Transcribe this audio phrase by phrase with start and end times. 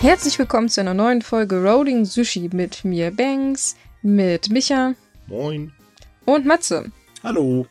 [0.00, 4.94] Herzlich willkommen zu einer neuen Folge Rolling Sushi mit mir Banks, mit Micha
[5.26, 5.72] Moin.
[6.24, 6.90] und Matze.
[7.22, 7.66] Hallo.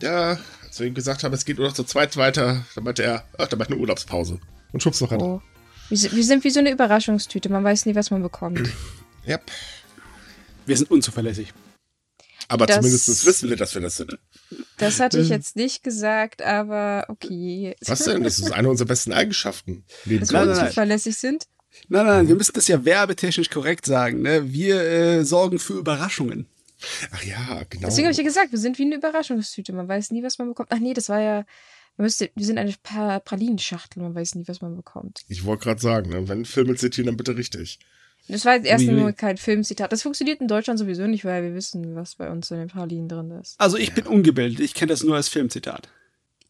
[0.00, 3.04] Ja, als wir ihm gesagt haben, es geht nur noch zu zweit weiter, dann meinte
[3.04, 4.40] er, ach, dann macht eine Urlaubspause.
[4.72, 5.20] Und schubst noch an.
[5.20, 5.42] Oh.
[5.88, 8.60] Wir sind, wir sind wie so eine Überraschungstüte, man weiß nie, was man bekommt.
[9.24, 9.52] Yep.
[10.66, 11.52] Wir sind unzuverlässig.
[12.48, 14.18] Aber Das- zumindest wissen wir, dass wir das sind.
[14.78, 17.76] Das hatte ich jetzt nicht gesagt, aber okay.
[17.86, 18.24] Was denn?
[18.24, 19.84] Das ist eine unserer besten Eigenschaften.
[20.06, 21.44] Dass wir unzuverlässig sind?
[21.88, 24.22] Nein, nein, wir müssen das ja werbetechnisch korrekt sagen.
[24.22, 24.52] Ne?
[24.52, 26.46] Wir äh, sorgen für Überraschungen.
[27.12, 27.86] Ach ja, genau.
[27.86, 29.72] Deswegen habe ich ja gesagt, wir sind wie eine Überraschungstüte.
[29.72, 30.68] Man weiß nie, was man bekommt.
[30.72, 31.44] Ach nee, das war ja.
[31.98, 35.20] Man müsste, wir sind eine pa Pralinenschachtel, man weiß nie, was man bekommt.
[35.28, 37.78] Ich wollte gerade sagen, ne, wenn Filme zitieren, dann bitte richtig.
[38.28, 39.00] Das war jetzt erst Ui, ui.
[39.00, 39.92] nur kein Filmzitat.
[39.92, 43.08] Das funktioniert in Deutschland sowieso nicht, weil wir wissen, was bei uns in den Pralinen
[43.08, 43.60] drin ist.
[43.60, 45.88] Also ich bin ungebildet, ich kenne das nur als Filmzitat.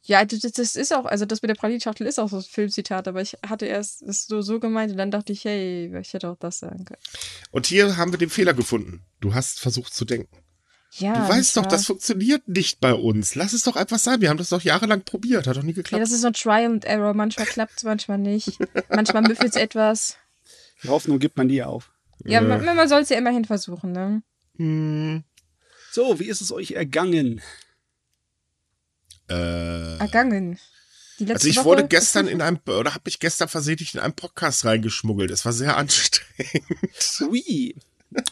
[0.05, 3.07] Ja, das, das ist auch, also das mit der Pralinenschachtel ist auch so ein Filmzitat,
[3.07, 6.29] aber ich hatte erst das so, so gemeint und dann dachte ich, hey, ich hätte
[6.29, 7.01] auch das sagen können.
[7.53, 9.03] Und hier haben wir den Fehler gefunden.
[9.21, 10.37] Du hast versucht zu denken.
[10.95, 13.35] Ja, du weißt doch, war- das funktioniert nicht bei uns.
[13.37, 14.21] Lass es doch einfach sein.
[14.21, 15.47] Wir haben das doch jahrelang probiert.
[15.47, 16.03] Hat doch nie Ja, geklappt.
[16.03, 17.15] das ist so ein Try and Error.
[17.15, 18.59] Manchmal klappt es, manchmal nicht.
[18.91, 20.17] Manchmal müffelt es etwas.
[20.83, 21.93] Die Hoffnung gibt man nie auf.
[22.25, 24.23] Ja, man, man soll es ja immerhin versuchen, ne?
[24.57, 25.23] hm,
[25.93, 27.41] So, wie ist es euch ergangen?
[29.33, 30.59] Äh, Ergangen.
[31.19, 34.01] Die letzte Also ich Woche, wurde gestern in einem, oder habe mich gestern versehentlich in
[34.01, 35.31] einen Podcast reingeschmuggelt.
[35.31, 36.65] Es war sehr anstrengend.
[37.23, 37.75] Ui,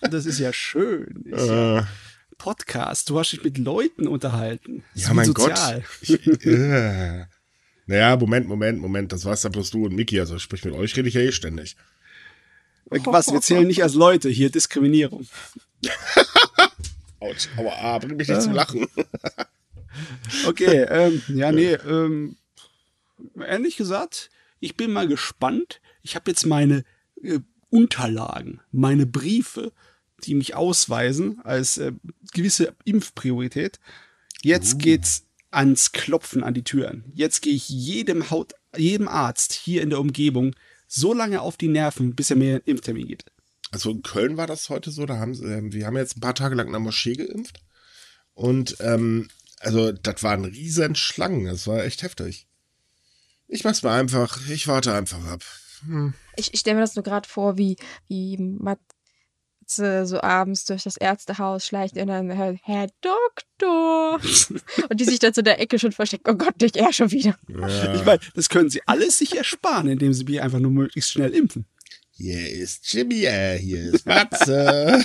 [0.00, 1.24] das ist ja schön.
[1.26, 1.82] Ja Äh,
[2.38, 4.82] Podcast, du hast dich mit Leuten unterhalten.
[4.94, 5.84] Das ja, mein sozial.
[5.84, 6.20] Gott.
[6.20, 7.26] Ich, äh.
[7.86, 9.12] Naja, Moment, Moment, Moment.
[9.12, 10.18] Das war's dann bloß du und Miki.
[10.18, 11.76] Also sprich mit euch rede ich ja eh ständig.
[12.86, 15.26] Was, wir zählen nicht als Leute, hier Diskriminierung.
[17.20, 18.86] Autsch, aua, ah, bring mich nicht zum Lachen.
[20.46, 22.36] Okay, ähm, ja, nee, ähm,
[23.36, 25.80] ehrlich gesagt, ich bin mal gespannt.
[26.02, 26.84] Ich habe jetzt meine
[27.22, 27.40] äh,
[27.70, 29.72] Unterlagen, meine Briefe,
[30.24, 31.92] die mich ausweisen als äh,
[32.32, 33.80] gewisse Impfpriorität.
[34.42, 37.04] Jetzt geht's ans Klopfen an die Türen.
[37.14, 40.54] Jetzt gehe ich jedem Haut, jedem Arzt hier in der Umgebung
[40.86, 43.32] so lange auf die Nerven, bis er mir einen Impftermin gibt.
[43.70, 45.06] Also in Köln war das heute so.
[45.06, 47.60] Da haben ähm, wir haben jetzt ein paar Tage lang in der Moschee geimpft.
[48.34, 49.28] Und ähm,
[49.60, 51.44] also das waren riesen Schlangen.
[51.44, 52.46] Das war echt heftig.
[53.46, 54.48] Ich mach's mal einfach.
[54.48, 55.44] Ich warte einfach ab.
[56.36, 57.76] Ich, ich stelle mir das nur gerade vor, wie,
[58.08, 64.14] wie Matze so abends durch das Ärztehaus schleicht und dann hört, Herr Doktor.
[64.88, 66.28] und die sich dann so in der Ecke schon versteckt.
[66.28, 67.36] Oh Gott, nicht er schon wieder.
[67.48, 67.94] Ja.
[67.94, 71.34] Ich meine, das können sie alles sich ersparen, indem sie mich einfach nur möglichst schnell
[71.34, 71.66] impfen.
[72.20, 75.02] Hier ist Jimmy, äh, hier ist Matze.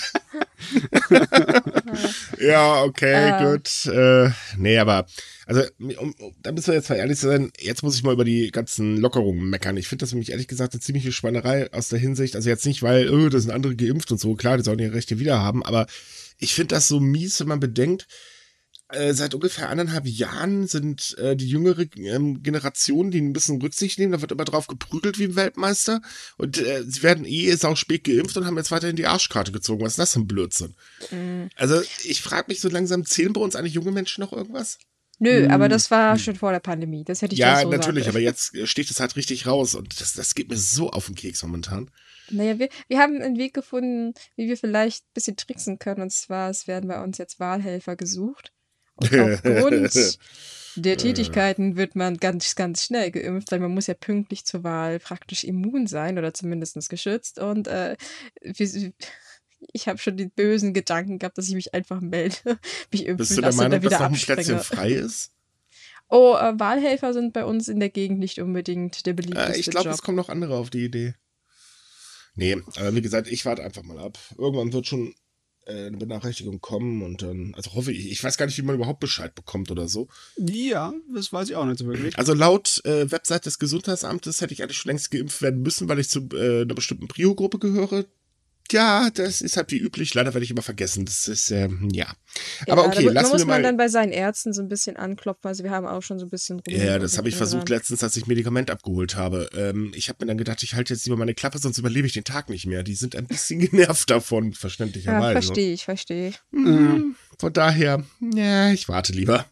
[2.41, 3.45] ja, okay, Äh.
[3.45, 3.85] gut.
[3.85, 5.05] Äh, nee, aber,
[5.45, 8.25] also, um, um, da müssen wir jetzt mal ehrlich sein, jetzt muss ich mal über
[8.25, 9.77] die ganzen Lockerungen meckern.
[9.77, 12.83] Ich finde das nämlich ehrlich gesagt eine ziemliche Schweinerei aus der Hinsicht, also jetzt nicht,
[12.83, 15.63] weil, oh, da sind andere geimpft und so, klar, die sollen ihre Rechte wieder haben,
[15.63, 15.87] aber
[16.37, 18.07] ich finde das so mies, wenn man bedenkt,
[18.90, 23.97] äh, seit ungefähr anderthalb Jahren sind äh, die jüngere ähm, Generation, die ein bisschen Rücksicht
[23.97, 26.01] nehmen, da wird immer drauf geprügelt wie ein Weltmeister
[26.38, 29.84] und äh, sie werden eh sau spät geimpft und haben jetzt weiterhin die Arschkarte gezogen.
[29.84, 30.75] Was ist das für ein Blödsinn?
[31.12, 31.50] Mhm.
[31.56, 34.78] Also ich frage mich so langsam, zählen bei uns eigentlich junge Menschen noch irgendwas?
[35.18, 37.06] Nö, aber das war schon vor der Pandemie.
[37.06, 39.74] Das hätte ich ja, so natürlich, sagen aber jetzt äh, sticht es halt richtig raus
[39.74, 41.90] und das, das geht mir so auf den Keks momentan.
[42.29, 46.01] Naja, wir, wir haben einen Weg gefunden, wie wir vielleicht ein bisschen tricksen können.
[46.01, 48.51] Und zwar, es werden bei uns jetzt Wahlhelfer gesucht.
[48.95, 50.19] Und aufgrund
[50.75, 55.00] der Tätigkeiten wird man ganz, ganz schnell geimpft, weil man muss ja pünktlich zur Wahl
[55.00, 57.39] praktisch immun sein oder zumindest geschützt.
[57.39, 57.95] Und äh,
[59.72, 62.35] ich habe schon den bösen Gedanken gehabt, dass ich mich einfach melde,
[62.91, 65.31] mich impfen Bist du der lasse und Meinung, dass wieder noch ein Plätzchen frei ist?
[66.07, 69.69] Oh, äh, Wahlhelfer sind bei uns in der Gegend nicht unbedingt der beliebteste Äh, ich
[69.69, 71.16] glaube, es kommen noch andere auf die Idee.
[72.35, 74.19] Nee, aber wie gesagt, ich warte einfach mal ab.
[74.38, 75.13] Irgendwann wird schon äh,
[75.67, 78.99] eine Benachrichtigung kommen und dann, also hoffe ich, ich weiß gar nicht, wie man überhaupt
[78.99, 80.07] Bescheid bekommt oder so.
[80.37, 82.17] Ja, das weiß ich auch nicht so wirklich.
[82.17, 86.00] Also laut äh, Website des Gesundheitsamtes hätte ich eigentlich schon längst geimpft werden müssen, weil
[86.00, 88.06] ich zu äh, einer bestimmten Prio-Gruppe gehöre.
[88.71, 90.13] Ja, das ist halt wie üblich.
[90.15, 91.06] Leider werde ich immer vergessen.
[91.06, 92.07] Das ist, ähm, ja.
[92.67, 93.63] Aber ja, okay, da, da lassen muss wir man mal.
[93.63, 95.47] dann bei seinen Ärzten so ein bisschen anklopfen.
[95.47, 96.75] Also wir haben auch schon so ein bisschen rum.
[96.75, 97.47] Ja, das habe ich dran.
[97.47, 99.50] versucht letztens, als ich Medikament abgeholt habe.
[99.56, 102.13] Ähm, ich habe mir dann gedacht, ich halte jetzt lieber meine Klappe, sonst überlebe ich
[102.13, 102.81] den Tag nicht mehr.
[102.81, 105.31] Die sind ein bisschen genervt davon, Ja, verständlicherweise.
[105.33, 106.39] verstehe ich, verstehe ich.
[106.51, 107.15] Mhm.
[107.39, 108.03] Von daher,
[108.33, 109.45] ja, ich warte lieber.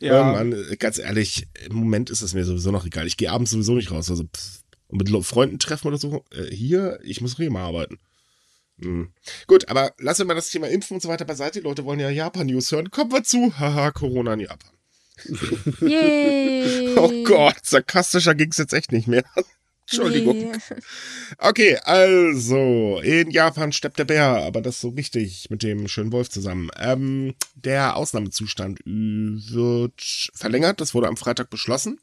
[0.00, 3.06] Ja, Irgendwann, äh, ganz ehrlich, im Moment ist es mir sowieso noch egal.
[3.06, 4.10] Ich gehe abends sowieso nicht raus.
[4.10, 4.62] Also, pff.
[4.88, 6.24] und mit Freunden treffen oder so.
[6.32, 7.98] Äh, hier, ich muss Rema arbeiten.
[8.82, 9.12] Hm.
[9.46, 11.60] Gut, aber lassen wir mal das Thema Impfen und so weiter beiseite.
[11.60, 12.90] Die Leute wollen ja Japan-News hören.
[12.90, 13.58] Kommen wir zu.
[13.58, 14.70] Haha, Corona in Japan.
[15.80, 16.94] Yay!
[16.96, 19.24] Oh Gott, sarkastischer ging es jetzt echt nicht mehr.
[19.90, 20.36] Entschuldigung.
[20.36, 20.52] Nee.
[21.38, 26.30] Okay, also, in Japan steppt der Bär, aber das so richtig mit dem schönen Wolf
[26.30, 26.70] zusammen.
[26.78, 31.98] Ähm, der Ausnahmezustand wird verlängert, das wurde am Freitag beschlossen.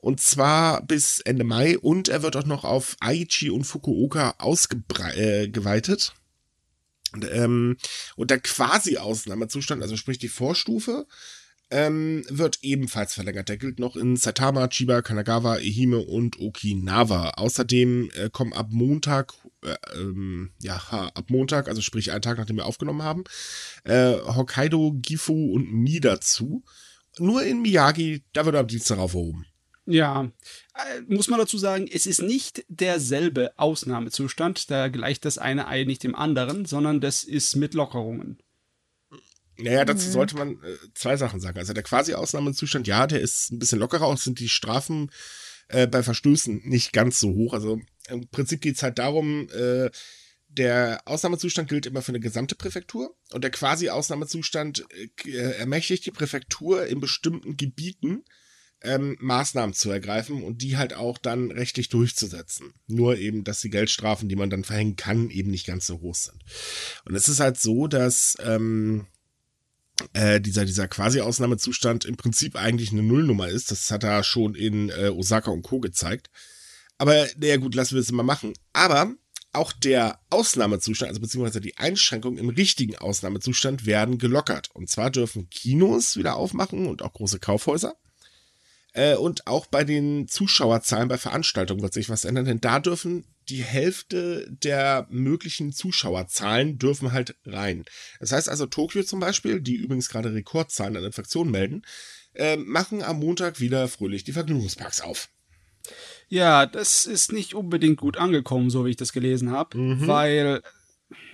[0.00, 6.12] Und zwar bis Ende Mai und er wird auch noch auf Aichi und Fukuoka ausgeweitet.
[6.14, 6.20] Äh,
[7.12, 7.76] und, ähm,
[8.16, 11.06] und der Quasi-Ausnahmezustand, also sprich die Vorstufe,
[11.70, 13.48] ähm, wird ebenfalls verlängert.
[13.48, 17.30] Der gilt noch in Saitama, Chiba, Kanagawa, Ehime und Okinawa.
[17.30, 22.56] Außerdem äh, kommen ab Montag, äh, ähm, ja, ab Montag, also sprich einen Tag nachdem
[22.56, 23.24] wir aufgenommen haben,
[23.84, 26.64] äh, Hokkaido, Gifu und Mi dazu.
[27.18, 29.46] Nur in Miyagi, da wird am Dienstag aufgehoben.
[29.86, 30.30] Ja,
[30.74, 35.84] äh, muss man dazu sagen, es ist nicht derselbe Ausnahmezustand, da gleicht das eine Ei
[35.84, 38.38] nicht dem anderen, sondern das ist mit Lockerungen.
[39.56, 40.12] Naja, dazu mhm.
[40.12, 41.58] sollte man äh, zwei Sachen sagen.
[41.58, 45.10] Also der quasi Ausnahmezustand, ja, der ist ein bisschen lockerer, auch sind die Strafen
[45.68, 47.52] äh, bei Verstößen nicht ganz so hoch.
[47.52, 49.90] Also im Prinzip geht es halt darum, äh,
[50.48, 54.84] der Ausnahmezustand gilt immer für eine gesamte Präfektur und der quasi Ausnahmezustand
[55.24, 58.24] äh, ermächtigt die Präfektur in bestimmten Gebieten
[58.82, 62.72] ähm, Maßnahmen zu ergreifen und die halt auch dann rechtlich durchzusetzen.
[62.86, 66.14] Nur eben, dass die Geldstrafen, die man dann verhängen kann, eben nicht ganz so hoch
[66.14, 66.42] sind.
[67.04, 69.06] Und es ist halt so, dass ähm,
[70.12, 73.70] äh, dieser, dieser quasi Ausnahmezustand im Prinzip eigentlich eine Nullnummer ist.
[73.70, 75.80] Das hat er schon in äh, Osaka und Co.
[75.80, 76.30] gezeigt.
[76.98, 78.52] Aber, naja gut, lassen wir es mal machen.
[78.72, 79.14] Aber
[79.52, 84.70] auch der Ausnahmezustand, also beziehungsweise die Einschränkungen im richtigen Ausnahmezustand werden gelockert.
[84.74, 87.96] Und zwar dürfen Kinos wieder aufmachen und auch große Kaufhäuser.
[88.92, 93.24] Äh, und auch bei den Zuschauerzahlen bei Veranstaltungen wird sich was ändern, denn da dürfen
[93.48, 97.84] die Hälfte der möglichen Zuschauerzahlen dürfen halt rein.
[98.20, 101.82] Das heißt also, Tokio zum Beispiel, die übrigens gerade Rekordzahlen an Infektionen melden,
[102.34, 105.28] äh, machen am Montag wieder fröhlich die Vergnügungsparks auf.
[106.28, 110.06] Ja, das ist nicht unbedingt gut angekommen, so wie ich das gelesen habe, mhm.
[110.06, 110.62] weil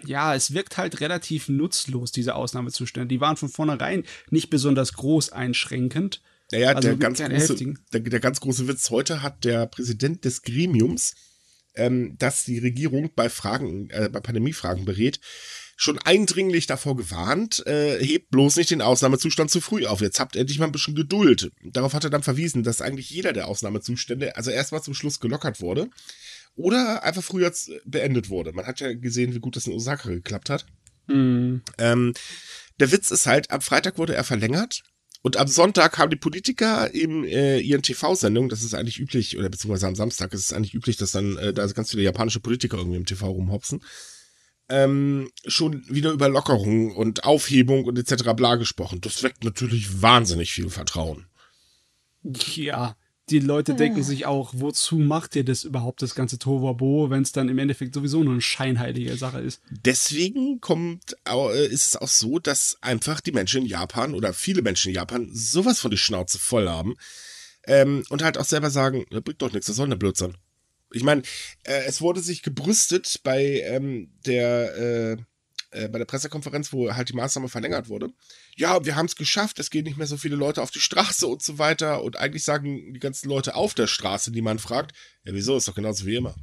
[0.06, 3.08] ja, es wirkt halt relativ nutzlos, diese Ausnahmezustände.
[3.08, 6.22] Die waren von vornherein nicht besonders groß einschränkend.
[6.52, 10.42] Naja, also der, ganz große, der, der, ganz große Witz heute hat der Präsident des
[10.42, 11.14] Gremiums,
[11.74, 15.18] ähm, das die Regierung bei Fragen, äh, bei Pandemiefragen berät,
[15.76, 20.00] schon eindringlich davor gewarnt, äh, hebt bloß nicht den Ausnahmezustand zu früh auf.
[20.00, 21.50] Jetzt habt endlich mal ein bisschen Geduld.
[21.62, 25.60] Darauf hat er dann verwiesen, dass eigentlich jeder der Ausnahmezustände, also erstmal zum Schluss gelockert
[25.60, 25.90] wurde
[26.54, 27.52] oder einfach früher
[27.84, 28.52] beendet wurde.
[28.52, 30.64] Man hat ja gesehen, wie gut das in Osaka geklappt hat.
[31.08, 31.60] Mhm.
[31.76, 32.14] Ähm,
[32.80, 34.82] der Witz ist halt, am Freitag wurde er verlängert
[35.22, 39.48] und am Sonntag haben die Politiker in äh, ihren TV-Sendungen, das ist eigentlich üblich, oder
[39.48, 42.78] beziehungsweise am Samstag ist es eigentlich üblich, dass dann äh, da ganz viele japanische Politiker
[42.78, 43.82] irgendwie im TV rumhopsen,
[44.68, 48.32] ähm, schon wieder über Lockerung und Aufhebung und etc.
[48.36, 49.00] bla gesprochen.
[49.00, 51.26] Das weckt natürlich wahnsinnig viel Vertrauen.
[52.22, 52.96] Ja,
[53.30, 53.78] die Leute ja.
[53.78, 57.58] denken sich auch, wozu macht ihr das überhaupt, das ganze Tovabo, wenn es dann im
[57.58, 59.60] Endeffekt sowieso nur eine scheinheilige Sache ist.
[59.70, 64.62] Deswegen kommt, äh, ist es auch so, dass einfach die Menschen in Japan oder viele
[64.62, 66.94] Menschen in Japan sowas von die Schnauze voll haben
[67.66, 70.36] ähm, und halt auch selber sagen, das bringt doch nichts, das soll eine Blödsinn.
[70.92, 71.22] Ich meine,
[71.64, 75.16] äh, es wurde sich gebrüstet bei ähm, der äh,
[75.76, 78.10] äh, bei der Pressekonferenz, wo halt die Maßnahme verlängert wurde.
[78.56, 81.26] Ja, wir haben es geschafft, es gehen nicht mehr so viele Leute auf die Straße
[81.26, 82.02] und so weiter.
[82.02, 85.68] Und eigentlich sagen die ganzen Leute auf der Straße, die man fragt, ja, wieso, ist
[85.68, 86.34] doch genauso wie immer.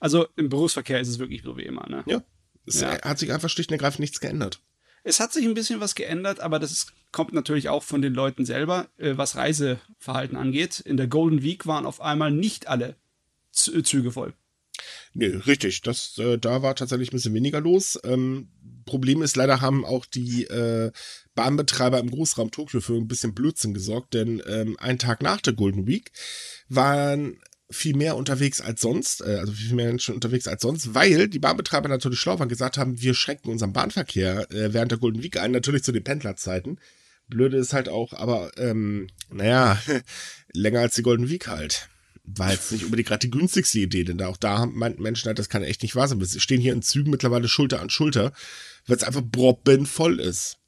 [0.00, 2.04] Also im Berufsverkehr ist es wirklich so wie immer, ne?
[2.06, 2.22] Ja.
[2.66, 3.00] Es ja.
[3.02, 4.60] hat sich einfach schlicht und ergreifend nichts geändert.
[5.02, 8.14] Es hat sich ein bisschen was geändert, aber das ist, kommt natürlich auch von den
[8.14, 10.80] Leuten selber, äh, was Reiseverhalten angeht.
[10.80, 12.96] In der Golden Week waren auf einmal nicht alle
[13.50, 14.34] Züge voll.
[15.12, 15.82] Nee, richtig.
[15.82, 17.98] Das, äh, da war tatsächlich ein bisschen weniger los.
[18.04, 18.48] Ähm,
[18.84, 20.92] Problem ist, leider haben auch die äh,
[21.34, 25.52] Bahnbetreiber im Großraum Tokio für ein bisschen Blödsinn gesorgt, denn ähm, einen Tag nach der
[25.52, 26.10] Golden Week
[26.68, 27.38] waren
[27.70, 31.38] viel mehr unterwegs als sonst, äh, also viel mehr Menschen unterwegs als sonst, weil die
[31.38, 35.38] Bahnbetreiber natürlich schlau waren, gesagt haben, wir schränken unseren Bahnverkehr äh, während der Golden Week
[35.38, 36.80] ein, natürlich zu den Pendlerzeiten.
[37.28, 39.80] Blöde ist halt auch, aber ähm, naja,
[40.52, 41.88] länger als die Golden Week halt
[42.36, 45.38] war jetzt nicht unbedingt gerade die günstigste Idee, denn da auch da haben Menschen halt,
[45.38, 46.20] das kann echt nicht wahr sein.
[46.20, 48.32] Wir stehen hier in Zügen mittlerweile Schulter an Schulter,
[48.86, 49.22] weil es einfach
[49.86, 50.58] voll ist.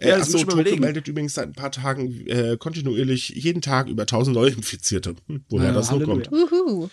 [0.00, 4.02] Ja, äh, achso, Tokio meldet übrigens seit ein paar Tagen äh, kontinuierlich jeden Tag über
[4.02, 5.16] 1000 neue Infizierte.
[5.26, 6.30] Hm, woher ja, das so kommt.
[6.30, 6.88] Uhu.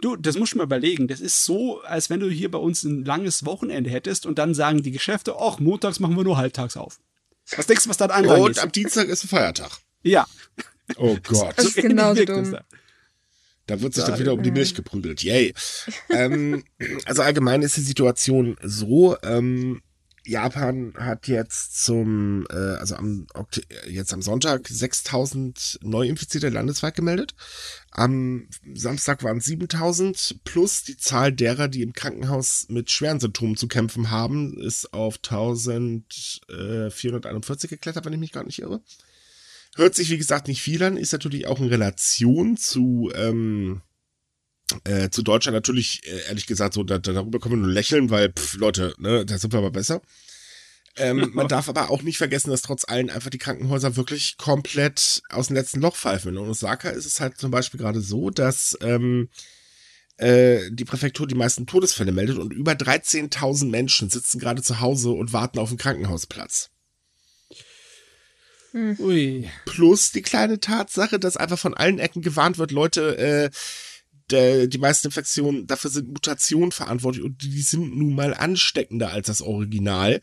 [0.00, 1.08] Du, das musst du mal überlegen.
[1.08, 4.54] Das ist so, als wenn du hier bei uns ein langes Wochenende hättest und dann
[4.54, 6.98] sagen die Geschäfte, ach, montags machen wir nur halbtags auf.
[7.56, 8.30] Was denkst du, was dann angeht?
[8.30, 9.70] Und am Dienstag ist ein Feiertag.
[10.02, 10.26] Ja.
[10.96, 11.54] Oh Gott.
[11.56, 12.56] Das ist genauso dumm.
[13.68, 15.22] Da wird sich dann wieder um die Milch geprügelt.
[15.22, 15.54] Yay.
[16.10, 16.64] ähm,
[17.04, 19.80] also allgemein ist die Situation so, ähm,
[20.24, 23.28] Japan hat jetzt zum, äh, also am,
[23.88, 27.34] jetzt am Sonntag 6000 Neuinfizierte landesweit gemeldet.
[27.90, 33.56] Am Samstag waren es 7000 plus die Zahl derer, die im Krankenhaus mit schweren Symptomen
[33.56, 38.82] zu kämpfen haben, ist auf 1441 geklettert, wenn ich mich gerade nicht irre.
[39.76, 43.82] Hört sich, wie gesagt, nicht viel an, ist natürlich auch in Relation zu, ähm,
[44.84, 48.32] äh, zu Deutschland natürlich, äh, ehrlich gesagt, so da, darüber können wir nur lächeln, weil,
[48.32, 50.02] pff, Leute, ne, da sind wir aber besser.
[50.96, 55.22] Ähm, man darf aber auch nicht vergessen, dass trotz allem einfach die Krankenhäuser wirklich komplett
[55.30, 56.36] aus dem letzten Loch pfeifen.
[56.36, 59.28] In Osaka ist es halt zum Beispiel gerade so, dass ähm,
[60.16, 65.10] äh, die Präfektur die meisten Todesfälle meldet und über 13.000 Menschen sitzen gerade zu Hause
[65.10, 66.70] und warten auf einen Krankenhausplatz.
[68.72, 68.96] Hm.
[68.98, 69.50] Ui.
[69.64, 73.50] Plus die kleine Tatsache, dass einfach von allen Ecken gewarnt wird, Leute, äh,
[74.30, 79.26] der, die meisten Infektionen, dafür sind Mutationen verantwortlich und die sind nun mal ansteckender als
[79.26, 80.20] das Original.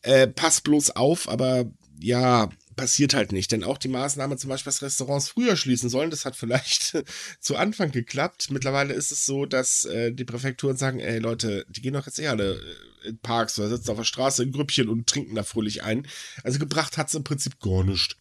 [0.00, 1.66] Äh, pass bloß auf, aber
[2.00, 3.52] ja, passiert halt nicht.
[3.52, 7.02] Denn auch die Maßnahme, zum Beispiel, dass Restaurants früher schließen sollen, das hat vielleicht
[7.40, 8.50] zu Anfang geklappt.
[8.50, 12.18] Mittlerweile ist es so, dass äh, die Präfekturen sagen, ey Leute, die gehen doch jetzt
[12.18, 15.42] eh alle äh, in Parks oder sitzen auf der Straße in Grüppchen und trinken da
[15.42, 16.06] fröhlich ein.
[16.44, 18.16] Also gebracht hat es im Prinzip gar nichts.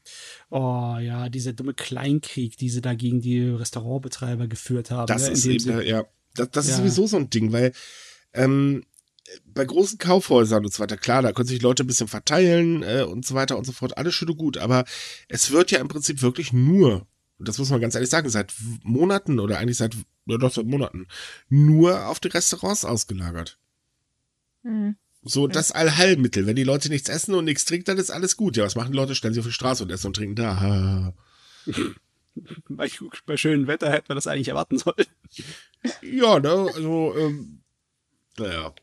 [0.50, 5.08] Oh ja, dieser dumme Kleinkrieg, die sie da gegen die Restaurantbetreiber geführt haben.
[5.08, 5.30] Das ne?
[5.32, 6.06] ist eben, ja,
[6.36, 6.72] das, das ja.
[6.72, 7.74] ist sowieso so ein Ding, weil
[8.34, 8.84] ähm,
[9.46, 13.04] bei großen Kaufhäusern und so weiter, klar, da können sich Leute ein bisschen verteilen äh,
[13.04, 14.86] und so weiter und so fort, alles schön und gut, aber
[15.28, 17.08] es wird ja im Prinzip wirklich nur,
[17.38, 19.96] und das muss man ganz ehrlich sagen, seit Monaten oder eigentlich seit,
[20.26, 21.08] ja doch seit Monaten,
[21.50, 23.58] nur auf die Restaurants ausgelagert.
[24.64, 24.96] Mhm.
[25.24, 26.48] So das Allheilmittel.
[26.48, 28.58] Wenn die Leute nichts essen und nichts trinken, dann ist alles gut.
[28.58, 29.14] Ja, was machen die Leute?
[29.14, 31.14] Stellen sie auf die Straße und essen und trinken da.
[32.70, 32.90] bei,
[33.26, 35.06] bei schönem Wetter hätte man das eigentlich erwarten sollen.
[36.02, 37.62] Ja, ne, also, ähm,
[38.38, 38.74] naja.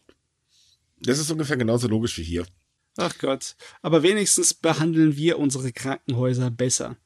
[1.01, 2.47] Das ist ungefähr genauso logisch wie hier.
[2.97, 3.57] Ach Gott.
[3.83, 6.97] Aber wenigstens behandeln wir unsere Krankenhäuser besser.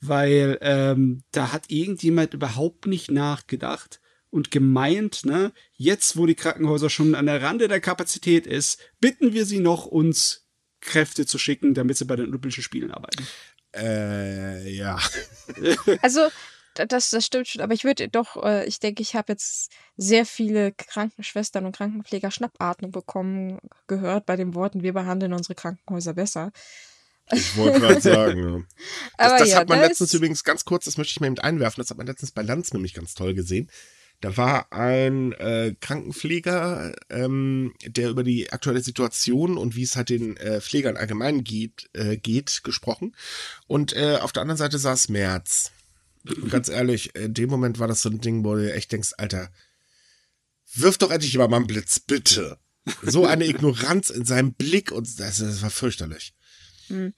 [0.00, 6.90] Weil ähm, da hat irgendjemand überhaupt nicht nachgedacht und gemeint, ne, jetzt wo die Krankenhäuser
[6.90, 10.48] schon an der Rande der Kapazität ist, bitten wir sie noch, uns
[10.80, 13.26] Kräfte zu schicken, damit sie bei den Olympischen Spielen arbeiten.
[13.74, 14.98] Äh, ja.
[16.02, 16.28] Also,
[16.74, 20.26] das, das stimmt schon, aber ich würde doch, äh, ich denke, ich habe jetzt sehr
[20.26, 26.52] viele Krankenschwestern und Krankenpfleger Schnappatmung bekommen, gehört bei den Worten, wir behandeln unsere Krankenhäuser besser.
[27.32, 28.38] Ich wollte gerade sagen.
[28.38, 28.62] Ja.
[29.16, 31.38] Das, aber das ja, hat man letztens übrigens ganz kurz, das möchte ich mal eben
[31.38, 33.70] einwerfen, das hat man letztens bei Lanz nämlich ganz toll gesehen.
[34.20, 40.08] Da war ein äh, Krankenpfleger, ähm, der über die aktuelle Situation und wie es halt
[40.08, 43.14] den äh, Pflegern allgemein geht, äh, geht gesprochen.
[43.66, 45.72] Und äh, auf der anderen Seite saß Merz.
[46.48, 49.50] Ganz ehrlich, in dem Moment war das so ein Ding, wo du echt denkst, Alter,
[50.74, 52.58] wirf doch endlich mal einen Blitz, bitte.
[53.02, 56.34] So eine Ignoranz in seinem Blick und das, das war fürchterlich.
[56.88, 57.14] Mhm.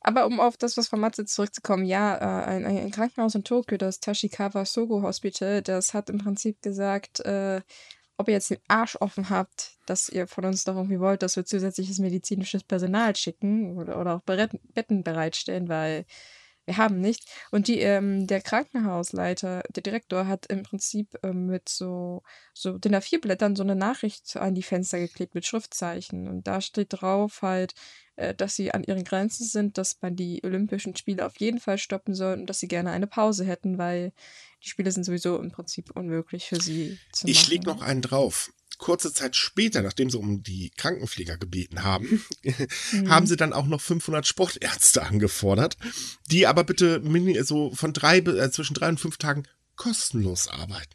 [0.00, 3.78] Aber um auf das, was von Matze zurückzukommen, ja, äh, ein, ein, Krankenhaus in Tokio,
[3.78, 7.60] das Tashikawa Sogo Hospital, das hat im Prinzip gesagt, äh,
[8.16, 11.36] ob ihr jetzt den Arsch offen habt, dass ihr von uns doch irgendwie wollt, dass
[11.36, 16.04] wir zusätzliches medizinisches Personal schicken oder, oder auch Betten bereitstellen, weil
[16.68, 17.24] wir haben nicht.
[17.50, 22.22] Und die, ähm, der Krankenhausleiter, der Direktor, hat im Prinzip ähm, mit so,
[22.52, 26.28] so DIN A4-Blättern so eine Nachricht an die Fenster geklebt mit Schriftzeichen.
[26.28, 27.74] Und da steht drauf halt,
[28.16, 31.78] äh, dass sie an ihren Grenzen sind, dass man die Olympischen Spiele auf jeden Fall
[31.78, 34.12] stoppen soll und dass sie gerne eine Pause hätten, weil
[34.62, 37.30] die Spiele sind sowieso im Prinzip unmöglich für sie zu machen.
[37.30, 42.24] Ich leg noch einen drauf kurze Zeit später, nachdem sie um die Krankenpfleger gebeten haben,
[42.92, 43.10] mhm.
[43.10, 45.76] haben sie dann auch noch 500 Sportärzte angefordert,
[46.30, 47.02] die aber bitte
[47.44, 49.44] so von drei, äh, zwischen drei und fünf Tagen
[49.76, 50.94] kostenlos arbeiten.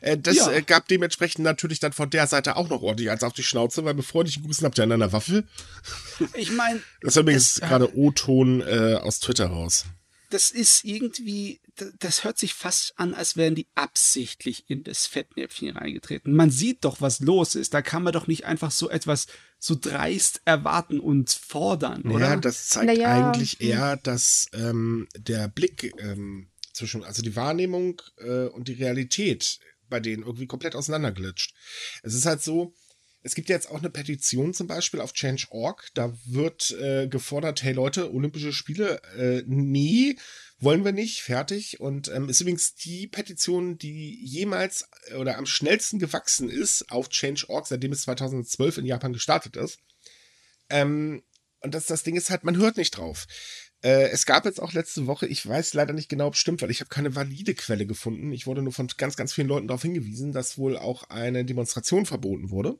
[0.00, 0.50] Äh, das ja.
[0.50, 3.84] äh, gab dementsprechend natürlich dann von der Seite auch noch ordentlich als auf die Schnauze,
[3.84, 5.46] weil bevor ich grüßen habt ihr an einer Waffel.
[6.34, 6.80] Ich meine.
[7.02, 9.86] Das ist übrigens äh, gerade O-Ton äh, aus Twitter raus
[10.30, 11.60] das ist irgendwie,
[11.98, 16.34] das hört sich fast an, als wären die absichtlich in das Fettnäpfchen reingetreten.
[16.34, 17.74] Man sieht doch, was los ist.
[17.74, 19.26] Da kann man doch nicht einfach so etwas
[19.58, 22.30] so dreist erwarten und fordern, oder?
[22.30, 23.28] Ja, das zeigt naja.
[23.28, 23.68] eigentlich hm.
[23.68, 29.58] eher, dass ähm, der Blick ähm, zwischen, also die Wahrnehmung äh, und die Realität
[29.90, 31.52] bei denen irgendwie komplett auseinanderglitscht.
[32.02, 32.72] Es ist halt so,
[33.22, 35.88] es gibt ja jetzt auch eine Petition zum Beispiel auf Change.org.
[35.94, 40.16] Da wird äh, gefordert, hey Leute, Olympische Spiele, äh, nee,
[40.58, 41.80] wollen wir nicht, fertig.
[41.80, 47.10] Und ähm, ist übrigens die Petition, die jemals äh, oder am schnellsten gewachsen ist auf
[47.10, 49.78] Change.org, seitdem es 2012 in Japan gestartet ist.
[50.70, 51.22] Ähm,
[51.62, 53.26] und das, das Ding ist halt, man hört nicht drauf.
[53.82, 56.62] Äh, es gab jetzt auch letzte Woche, ich weiß leider nicht genau, ob es stimmt,
[56.62, 58.32] weil ich habe keine valide Quelle gefunden.
[58.32, 62.06] Ich wurde nur von ganz, ganz vielen Leuten darauf hingewiesen, dass wohl auch eine Demonstration
[62.06, 62.78] verboten wurde.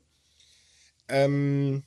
[1.11, 1.83] Ähm,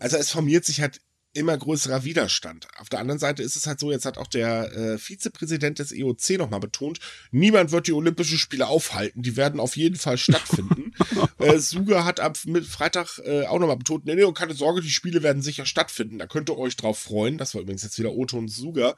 [0.00, 1.00] also es formiert sich halt
[1.34, 2.66] immer größerer Widerstand.
[2.78, 5.92] Auf der anderen Seite ist es halt so, jetzt hat auch der äh, Vizepräsident des
[5.92, 10.92] EOC nochmal betont, niemand wird die Olympischen Spiele aufhalten, die werden auf jeden Fall stattfinden.
[11.38, 14.90] äh, Suga hat ab Freitag äh, auch nochmal betont, nee, nee, und keine Sorge, die
[14.90, 17.38] Spiele werden sicher stattfinden, da könnt ihr euch drauf freuen.
[17.38, 18.96] Das war übrigens jetzt wieder Otto und Suga.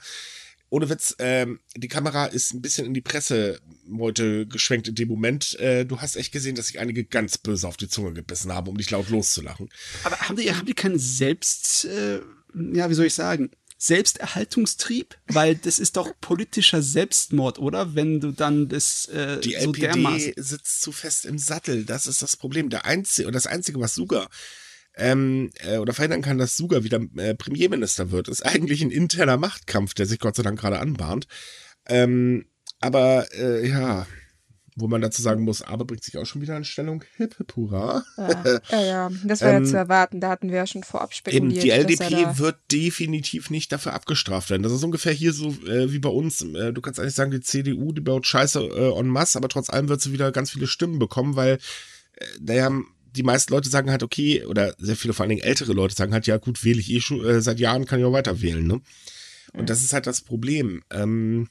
[0.71, 5.59] Ohne Witz, ähm, die Kamera ist ein bisschen in die Pressemeute geschwenkt in dem Moment.
[5.59, 8.69] Äh, du hast echt gesehen, dass sich einige ganz böse auf die Zunge gebissen haben,
[8.69, 9.69] um dich laut loszulachen.
[10.05, 12.21] Aber haben die, haben die keinen Selbst, äh,
[12.73, 15.17] ja, wie soll ich sagen, Selbsterhaltungstrieb?
[15.27, 17.95] Weil das ist doch politischer Selbstmord, oder?
[17.97, 20.33] Wenn du dann das äh, Die so LPD dermaßen.
[20.37, 21.85] sitzt zu fest im Sattel.
[21.85, 22.69] Das ist das Problem.
[22.71, 24.29] Der einzige, und das Einzige, was Suga
[25.01, 29.37] ähm, äh, oder verhindern kann, dass Suga wieder äh, Premierminister wird, ist eigentlich ein interner
[29.37, 31.27] Machtkampf, der sich Gott sei Dank gerade anbahnt.
[31.89, 32.47] Ähm,
[32.81, 34.07] aber äh, ja,
[34.77, 37.05] wo man dazu sagen muss, aber bringt sich auch schon wieder in Stellung.
[37.17, 38.05] Hip, hip, hurra.
[38.17, 39.11] Ja, ja, ja.
[39.25, 40.21] das war Ähm, ja zu erwarten.
[40.21, 41.63] Da hatten wir ja schon vorab Eben, spekuliert.
[41.63, 44.63] die dass er LDP wird definitiv nicht dafür abgestraft werden.
[44.63, 46.43] Das ist ungefähr hier so äh, wie bei uns.
[46.43, 49.71] Äh, du kannst eigentlich sagen, die CDU, die baut Scheiße äh, en masse, aber trotz
[49.71, 51.59] allem wird sie wieder ganz viele Stimmen bekommen, weil,
[52.17, 52.71] äh, naja,
[53.15, 56.13] die meisten Leute sagen halt, okay, oder sehr viele, vor allen Dingen ältere Leute sagen
[56.13, 58.67] halt, ja gut, wähle ich eh schon, äh, seit Jahren kann ich auch weiter wählen,
[58.67, 58.81] ne?
[59.53, 60.83] Und das ist halt das Problem.
[60.91, 61.49] Ähm,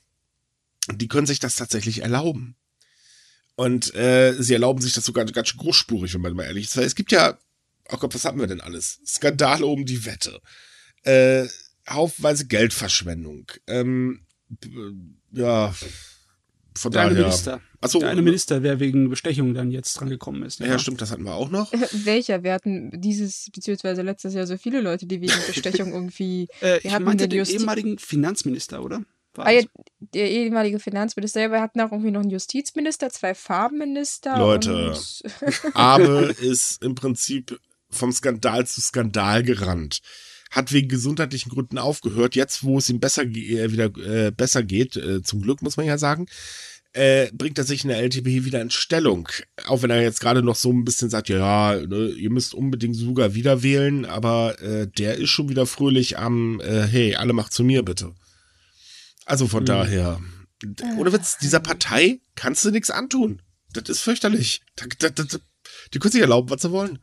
[0.93, 2.55] die können sich das tatsächlich erlauben.
[3.55, 6.77] Und äh, sie erlauben sich das sogar ganz schön großspurig, wenn man mal ehrlich ist.
[6.77, 7.37] Es gibt ja,
[7.91, 9.01] oh Gott, was hatten wir denn alles?
[9.05, 10.39] Skandale um die Wette.
[11.03, 11.45] Äh,
[11.89, 13.51] haufenweise Geldverschwendung.
[13.67, 14.21] Ähm,
[15.31, 15.75] ja,
[16.79, 17.23] von Der eine daher.
[17.25, 17.61] Minister.
[17.81, 20.59] Achso, Der eine Minister, wer wegen Bestechung dann jetzt dran gekommen ist.
[20.59, 21.71] ja, stimmt, das hatten wir auch noch.
[21.91, 22.43] Welcher?
[22.43, 26.47] Wir hatten dieses, beziehungsweise letztes Jahr so viele Leute, die wegen Bestechung irgendwie.
[26.61, 29.03] Äh, ich hatten meinte den den ehemaligen Finanzminister, oder?
[29.37, 29.61] Ah, ja,
[29.99, 34.37] der ehemalige Finanzminister, ja, wir hatten auch irgendwie noch einen Justizminister, zwei Farbenminister.
[34.37, 34.97] Leute.
[35.73, 37.57] Abe ist im Prinzip
[37.89, 39.99] vom Skandal zu Skandal gerannt.
[40.49, 42.35] Hat wegen gesundheitlichen Gründen aufgehört.
[42.35, 45.85] Jetzt, wo es ihm besser äh, wieder äh, besser geht, äh, zum Glück muss man
[45.85, 46.25] ja sagen,
[46.93, 49.29] äh, bringt er sich in der LTB wieder in Stellung.
[49.67, 52.95] Auch wenn er jetzt gerade noch so ein bisschen sagt, ja, ne, ihr müsst unbedingt
[52.95, 57.53] sogar wieder wählen, aber äh, der ist schon wieder fröhlich am, äh, hey, alle macht
[57.53, 58.15] zu mir bitte.
[59.25, 60.19] Also von daher,
[60.97, 63.43] ohne Witz, dieser Partei kannst du nichts antun.
[63.73, 64.61] Das ist fürchterlich.
[64.75, 65.37] Da- da- da- da-
[65.93, 66.97] Die können sich erlauben, was sie wollen.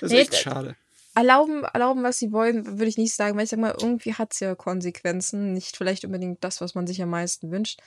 [0.00, 0.76] Das ist Nee, echt schade.
[1.18, 4.32] Erlauben, erlauben, was sie wollen, würde ich nicht sagen, weil ich sag mal, irgendwie hat
[4.32, 5.52] es ja Konsequenzen.
[5.52, 7.80] Nicht vielleicht unbedingt das, was man sich am meisten wünscht.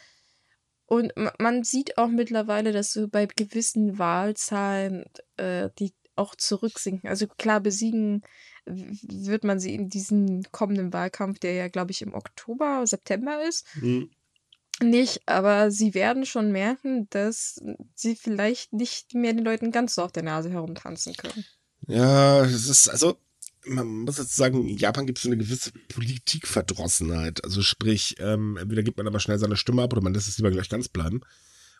[0.86, 5.06] Und ma- man sieht auch mittlerweile, dass so bei gewissen Wahlzahlen
[5.38, 7.10] äh, die auch zurücksinken.
[7.10, 8.22] Also klar, besiegen
[8.66, 13.66] wird man sie in diesem kommenden Wahlkampf, der ja, glaube ich, im Oktober, September ist,
[13.80, 14.12] Hm.
[14.82, 17.62] nicht, aber sie werden schon merken, dass
[17.96, 21.46] sie vielleicht nicht mehr den Leuten ganz so auf der Nase herumtanzen können.
[21.92, 23.18] Ja, es ist, also,
[23.66, 27.44] man muss jetzt sagen, in Japan gibt es so eine gewisse Politikverdrossenheit.
[27.44, 30.38] Also sprich, ähm, entweder gibt man aber schnell seine Stimme ab oder man lässt es
[30.38, 31.22] lieber gleich ganz bleiben.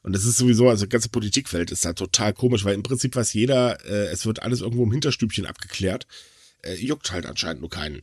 [0.04, 3.16] Und das ist sowieso, also das ganze Politikfeld ist da total komisch, weil im Prinzip
[3.16, 6.08] weiß jeder, äh, es wird alles irgendwo im Hinterstübchen abgeklärt.
[6.62, 8.02] Äh, juckt halt anscheinend nur keinen.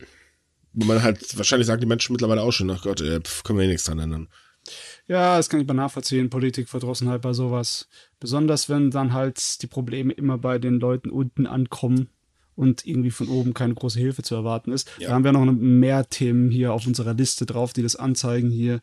[0.73, 3.59] Wo man halt, wahrscheinlich sagen die Menschen mittlerweile auch schon, ach Gott, äh, pf, können
[3.59, 4.29] wir eh nichts dran ändern.
[5.07, 7.87] Ja, das kann ich mal nachvollziehen, Politikverdrossenheit bei sowas.
[8.19, 12.09] Besonders wenn dann halt die Probleme immer bei den Leuten unten ankommen
[12.55, 14.91] und irgendwie von oben keine große Hilfe zu erwarten ist.
[14.99, 15.09] Ja.
[15.09, 18.81] Da haben wir noch mehr Themen hier auf unserer Liste drauf, die das anzeigen hier.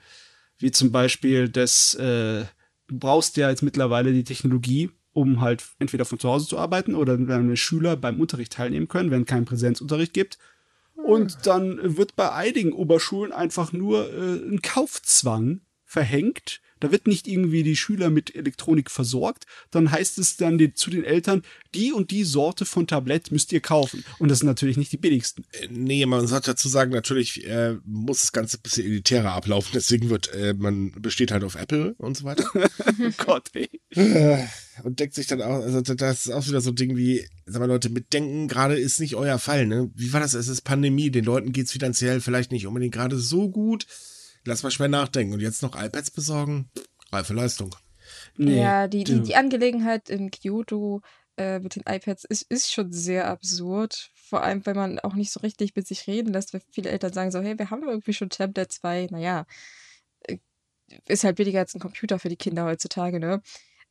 [0.59, 2.45] Wie zum Beispiel das, äh,
[2.89, 6.95] du brauchst ja jetzt mittlerweile die Technologie, um halt entweder von zu Hause zu arbeiten
[6.95, 10.39] oder wenn deine Schüler beim Unterricht teilnehmen können, wenn kein Präsenzunterricht gibt.
[10.95, 15.61] Und dann wird bei einigen Oberschulen einfach nur äh, ein Kaufzwang
[15.97, 16.61] verhängt.
[16.79, 19.47] Da wird nicht irgendwie die Schüler mit Elektronik versorgt.
[19.71, 21.43] Dann heißt es dann die, zu den Eltern,
[21.75, 24.05] die und die Sorte von Tablett müsst ihr kaufen.
[24.19, 25.47] Und das sind natürlich nicht die billigsten.
[25.53, 29.71] Äh, Nee, man sollte dazu sagen, natürlich äh, muss das Ganze ein bisschen elitärer ablaufen,
[29.73, 32.45] deswegen wird, äh, man besteht halt auf Apple und so weiter.
[32.99, 33.69] Oh Gott, ey.
[33.91, 34.45] Äh,
[34.83, 37.61] und deckt sich dann auch, also das ist auch wieder so ein Ding wie, sag
[37.61, 39.91] mal Leute, mitdenken gerade ist nicht euer Fall, ne?
[39.95, 40.35] Wie war das?
[40.35, 43.87] Es ist Pandemie, den Leuten geht's finanziell vielleicht nicht unbedingt gerade so gut.
[44.47, 45.35] Lass mal schwer nachdenken.
[45.35, 46.71] Und jetzt noch iPads besorgen?
[47.13, 47.75] Reife Leistung.
[48.37, 51.03] Nee, ja, die, die, die Angelegenheit in Kyoto
[51.37, 54.11] äh, mit den iPads ist, ist schon sehr absurd.
[54.15, 57.13] Vor allem, weil man auch nicht so richtig mit sich reden lässt, weil viele Eltern
[57.13, 59.47] sagen so, hey, wir haben irgendwie schon Tablet 2, naja,
[60.21, 60.39] äh,
[61.09, 63.43] ist halt billiger als ein Computer für die Kinder heutzutage, ne?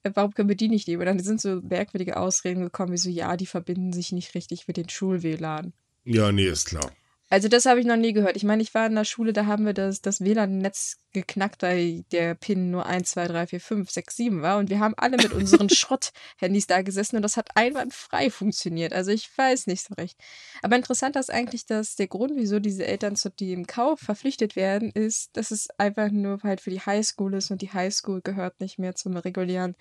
[0.03, 1.01] Äh, Warum können wir die nicht nehmen?
[1.01, 4.67] Und dann sind so merkwürdige Ausreden gekommen, wie so, ja, die verbinden sich nicht richtig
[4.67, 5.73] mit den Schul-WLAN.
[6.05, 6.91] Ja, nee, ist klar.
[7.35, 8.37] Also das habe ich noch nie gehört.
[8.37, 12.03] Ich meine, ich war in der Schule, da haben wir das, das WLAN-Netz geknackt, weil
[12.13, 14.57] der Pin nur 1, 2, 3, 4, 5, 6, 7 war.
[14.57, 18.93] Und wir haben alle mit unseren Schrott-Handys da gesessen und das hat einwandfrei funktioniert.
[18.93, 20.17] Also ich weiß nicht so recht.
[20.61, 24.89] Aber interessant ist eigentlich, dass der Grund, wieso diese Eltern zu dem Kauf verpflichtet werden,
[24.91, 28.79] ist, dass es einfach nur halt für die Highschool ist und die Highschool gehört nicht
[28.79, 29.75] mehr zum regulären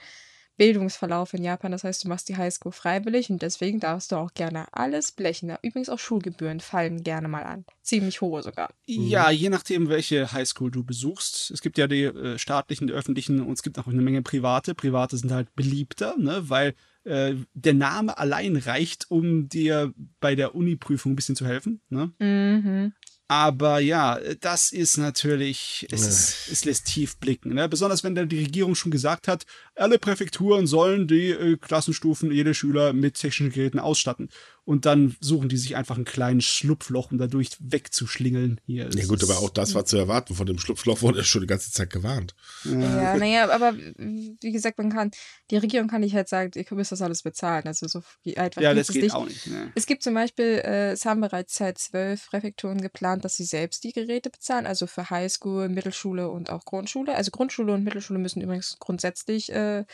[0.57, 1.73] Bildungsverlauf in Japan.
[1.73, 5.55] Das heißt, du machst die Highschool freiwillig und deswegen darfst du auch gerne alles blechen.
[5.63, 7.65] Übrigens auch Schulgebühren fallen gerne mal an.
[7.83, 8.71] Ziemlich hohe sogar.
[8.87, 11.51] Ja, je nachdem, welche Highschool du besuchst.
[11.51, 14.75] Es gibt ja die äh, staatlichen, die öffentlichen und es gibt auch eine Menge private.
[14.75, 20.55] Private sind halt beliebter, ne, weil äh, der Name allein reicht, um dir bei der
[20.55, 21.81] Uni-Prüfung ein bisschen zu helfen.
[21.91, 22.13] Ne?
[22.19, 22.93] Mhm.
[23.27, 27.55] Aber ja, das ist natürlich, es, ist, es lässt tief blicken.
[27.55, 27.69] Ne?
[27.71, 32.53] Besonders wenn dann die Regierung schon gesagt hat, alle Präfekturen sollen die äh, Klassenstufen, jede
[32.53, 34.29] Schüler mit technischen Geräten ausstatten.
[34.65, 38.61] Und dann suchen die sich einfach ein kleines Schlupfloch, um dadurch wegzuschlingeln.
[38.65, 40.35] Hier, ja gut, aber auch das war zu erwarten.
[40.35, 42.35] Von dem Schlupfloch wurde schon die ganze Zeit gewarnt.
[42.65, 45.11] Ja, naja, aber wie gesagt, man kann,
[45.51, 47.67] die Regierung kann nicht halt sagen, ihr müsst das alles bezahlen.
[47.67, 48.03] Also so
[48.37, 49.15] einfach Ja, das geht nicht.
[49.15, 49.47] auch nicht.
[49.49, 49.71] Ne.
[49.75, 53.85] Es gibt zum Beispiel, äh, es haben bereits seit zwölf Präfekturen geplant, dass sie selbst
[53.85, 57.15] die Geräte bezahlen, also für Highschool, Mittelschule und auch Grundschule.
[57.15, 59.85] Also Grundschule und Mittelschule müssen übrigens grundsätzlich äh,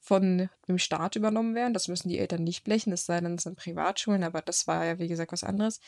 [0.00, 1.74] von dem Staat übernommen werden.
[1.74, 4.84] Das müssen die Eltern nicht blechen, es sei denn, es sind Privatschulen, aber das war
[4.84, 5.80] ja, wie gesagt, was anderes.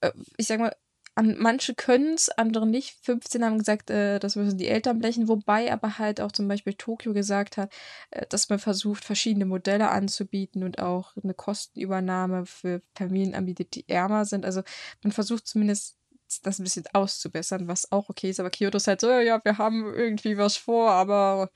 [0.00, 0.74] Äh, ich sag mal,
[1.18, 2.96] an, manche können es, andere nicht.
[3.02, 6.74] 15 haben gesagt, äh, das müssen die Eltern blechen, wobei aber halt auch zum Beispiel
[6.74, 7.72] Tokio gesagt hat,
[8.10, 13.88] äh, dass man versucht, verschiedene Modelle anzubieten und auch eine Kostenübernahme für Familien anbietet, die
[13.88, 14.44] ärmer sind.
[14.44, 14.62] Also
[15.02, 15.98] man versucht zumindest
[16.42, 18.38] das ein bisschen auszubessern, was auch okay ist.
[18.38, 21.50] Aber Kyoto ist halt so, ja, wir haben irgendwie was vor, aber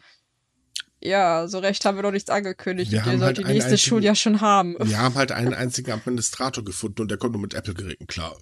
[1.03, 2.93] ja, so recht haben wir noch nichts angekündigt.
[2.93, 4.77] Wir Ihr sollt halt die nächste Schuljahr schon haben.
[4.81, 8.37] Wir haben halt einen einzigen Administrator gefunden und der kommt nur mit Apple-Geräten klar.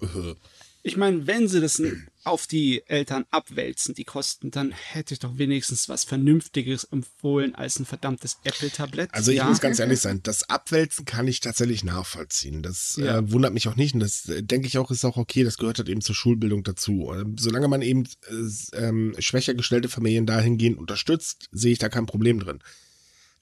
[0.83, 1.81] Ich meine, wenn sie das
[2.23, 7.79] auf die Eltern abwälzen, die Kosten, dann hätte ich doch wenigstens was Vernünftiges empfohlen als
[7.79, 9.13] ein verdammtes Apple-Tablett.
[9.13, 9.45] Also ich ja.
[9.45, 12.61] muss ganz ehrlich sein, das Abwälzen kann ich tatsächlich nachvollziehen.
[12.61, 13.17] Das ja.
[13.17, 15.57] äh, wundert mich auch nicht und das äh, denke ich auch ist auch okay, das
[15.57, 17.11] gehört halt eben zur Schulbildung dazu.
[17.15, 22.05] Ähm, solange man eben äh, ähm, schwächer gestellte Familien dahingehend unterstützt, sehe ich da kein
[22.05, 22.59] Problem drin.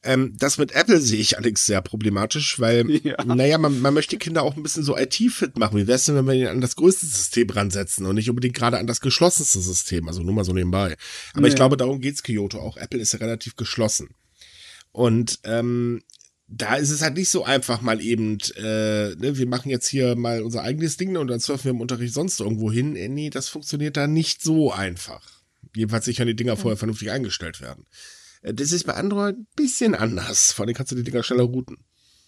[0.02, 3.24] Ähm, das mit Apple sehe ich allerdings sehr problematisch, weil, ja.
[3.26, 5.78] naja, man, man möchte Kinder auch ein bisschen so IT-fit machen.
[5.78, 8.78] Wie wär's denn, wenn wir ihn an das größte System ransetzen und nicht unbedingt gerade
[8.78, 10.08] an das geschlossenste System?
[10.08, 10.96] Also nur mal so nebenbei.
[11.34, 11.50] Aber nee.
[11.50, 12.78] ich glaube, darum geht's Kyoto auch.
[12.78, 14.10] Apple ist ja relativ geschlossen.
[14.92, 16.02] Und ähm,
[16.48, 20.16] da ist es halt nicht so einfach mal eben, äh, ne, wir machen jetzt hier
[20.16, 22.96] mal unser eigenes Ding und dann surfen wir im Unterricht sonst irgendwo hin.
[22.96, 25.22] Äh, nee, das funktioniert da nicht so einfach.
[25.76, 27.86] Jedenfalls nicht, wenn die Dinger vorher vernünftig eingestellt werden.
[28.42, 30.52] Äh, das ist bei Android ein bisschen anders.
[30.52, 31.78] Vor allem kannst du die Dinger schneller routen.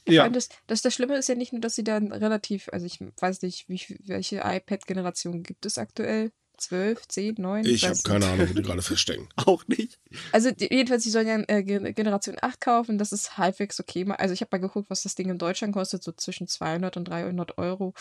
[0.08, 0.28] Ja.
[0.30, 3.44] Das, das, das Schlimme ist ja nicht nur, dass sie dann relativ, also ich weiß
[3.44, 6.32] nicht, wie, welche iPad-Generation gibt es aktuell?
[6.58, 7.66] 12, 10, 9?
[7.66, 9.28] Ich habe keine Ahnung, wo die gerade verstecken.
[9.36, 10.00] Auch nicht.
[10.32, 14.06] Also die, jedenfalls, sie sollen ja äh, Generation 8 kaufen, das ist halbwegs okay.
[14.18, 17.06] Also ich habe mal geguckt, was das Ding in Deutschland kostet, so zwischen 200 und
[17.06, 17.94] 300 Euro.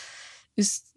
[0.55, 0.90] Ist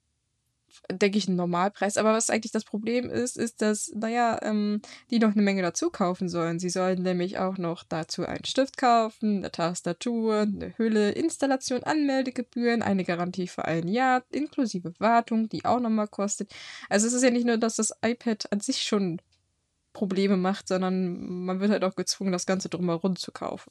[0.90, 1.96] denke ich, ein Normalpreis.
[1.96, 5.90] Aber was eigentlich das Problem ist, ist, dass, naja, ähm, die noch eine Menge dazu
[5.90, 6.58] kaufen sollen.
[6.58, 12.82] Sie sollen nämlich auch noch dazu einen Stift kaufen, eine Tastatur, eine Hülle, Installation, Anmeldegebühren,
[12.82, 16.52] eine Garantie für ein Jahr, inklusive Wartung, die auch nochmal kostet.
[16.88, 19.20] Also es ist ja nicht nur, dass das iPad an sich schon
[19.92, 23.70] Probleme macht, sondern man wird halt auch gezwungen, das Ganze drumherum zu kaufen.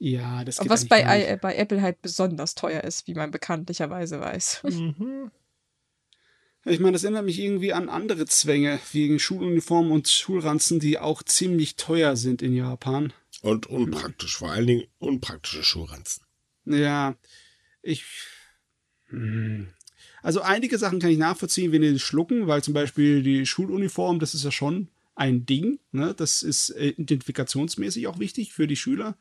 [0.00, 4.62] Ja, das geht Was bei, bei Apple halt besonders teuer ist, wie man bekanntlicherweise weiß.
[4.64, 5.30] Mhm.
[6.64, 11.22] Ich meine, das erinnert mich irgendwie an andere Zwänge, wegen Schuluniformen und Schulranzen, die auch
[11.22, 13.12] ziemlich teuer sind in Japan.
[13.42, 16.24] Und unpraktisch, vor allen Dingen unpraktische Schulranzen.
[16.64, 17.16] Ja,
[17.82, 18.04] ich.
[19.06, 19.68] Hm.
[20.22, 24.34] Also einige Sachen kann ich nachvollziehen, wenn die schlucken, weil zum Beispiel die Schuluniform, das
[24.34, 25.78] ist ja schon ein Ding.
[25.92, 26.14] Ne?
[26.14, 29.16] Das ist äh, identifikationsmäßig auch wichtig für die Schüler,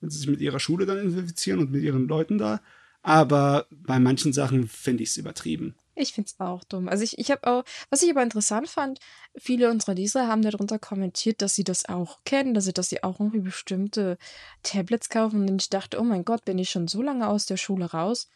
[0.00, 2.60] wenn sie sich mit ihrer Schule dann identifizieren und mit ihren Leuten da.
[3.02, 5.74] Aber bei manchen Sachen finde ich es übertrieben.
[6.00, 6.88] Ich finde es auch dumm.
[6.88, 8.98] Also ich, ich habe auch, was ich aber interessant fand,
[9.36, 13.02] viele unserer Leser haben darunter kommentiert, dass sie das auch kennen, dass sie, dass sie
[13.02, 14.18] auch irgendwie bestimmte
[14.62, 15.48] Tablets kaufen.
[15.48, 18.28] Und ich dachte, oh mein Gott, bin ich schon so lange aus der Schule raus,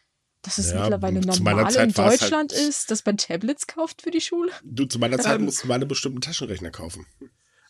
[0.43, 4.11] dass es ja, mittlerweile normal in halt Deutschland halt ist, dass man Tablets kauft für
[4.11, 4.51] die Schule.
[4.63, 7.05] Du, zu meiner Zeit ähm, musst du mal einen bestimmten Taschenrechner kaufen.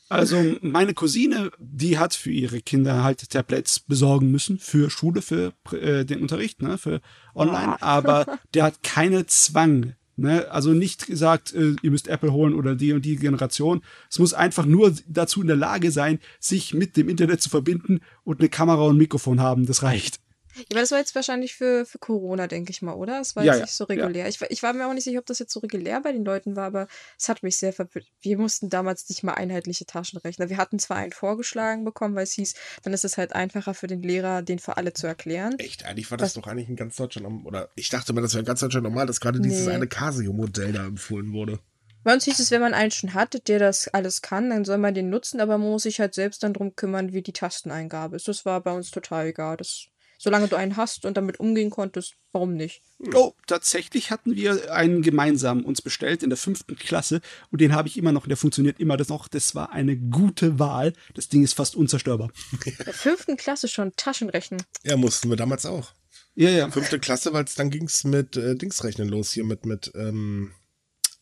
[0.07, 5.53] Also meine Cousine, die hat für ihre Kinder halt Tablets besorgen müssen für Schule, für
[5.71, 7.01] äh, den Unterricht, ne, für
[7.33, 9.95] online, aber der hat keine Zwang.
[10.15, 10.49] Ne?
[10.51, 13.81] Also nicht gesagt, äh, ihr müsst Apple holen oder die und die Generation.
[14.09, 18.01] Es muss einfach nur dazu in der Lage sein, sich mit dem Internet zu verbinden
[18.23, 19.65] und eine Kamera und ein Mikrofon haben.
[19.65, 20.19] Das reicht.
[20.55, 23.19] Ja, aber das war jetzt wahrscheinlich für, für Corona, denke ich mal, oder?
[23.19, 24.27] Es war Ja, jetzt ja, nicht so regulär.
[24.27, 26.23] Ich, war- ich war mir auch nicht sicher, ob das jetzt so regulär bei den
[26.23, 26.87] Leuten war, aber
[27.19, 28.07] es hat mich sehr verwirrt.
[28.21, 30.49] Wir mussten damals nicht mal einheitliche Taschenrechner.
[30.49, 33.87] Wir hatten zwar einen vorgeschlagen bekommen, weil es hieß, dann ist es halt einfacher für
[33.87, 35.59] den Lehrer, den für alle zu erklären.
[35.59, 35.85] Echt?
[35.85, 38.45] Eigentlich war das doch eigentlich in ganz Deutschland, oder ich dachte mal, das wäre in
[38.45, 39.73] ganz Deutschland normal, dass gerade dieses Nee.
[39.73, 41.59] eine Casio-Modell da empfohlen wurde.
[42.03, 44.77] Bei uns hieß es, wenn man einen schon hat, der das alles kann, dann soll
[44.77, 48.15] man den nutzen, aber man muss sich halt selbst dann drum kümmern, wie die Tasteneingabe
[48.15, 48.27] ist.
[48.27, 49.57] Das war bei uns total egal.
[49.57, 49.87] Das,
[50.17, 52.81] solange du einen hast und damit umgehen konntest, warum nicht?
[53.13, 57.87] Oh, tatsächlich hatten wir einen gemeinsam uns bestellt in der fünften Klasse und den habe
[57.87, 59.27] ich immer noch, der funktioniert immer das noch.
[59.27, 60.93] Das war eine gute Wahl.
[61.13, 62.31] Das Ding ist fast unzerstörbar.
[62.65, 64.61] In der fünften Klasse schon Taschenrechnen.
[64.83, 65.93] Ja, mussten wir damals auch.
[66.35, 66.69] Ja, ja.
[66.69, 70.51] Fünfte Klasse, weil es dann ging's mit äh, Dingsrechnen los hier mit, mit, ähm,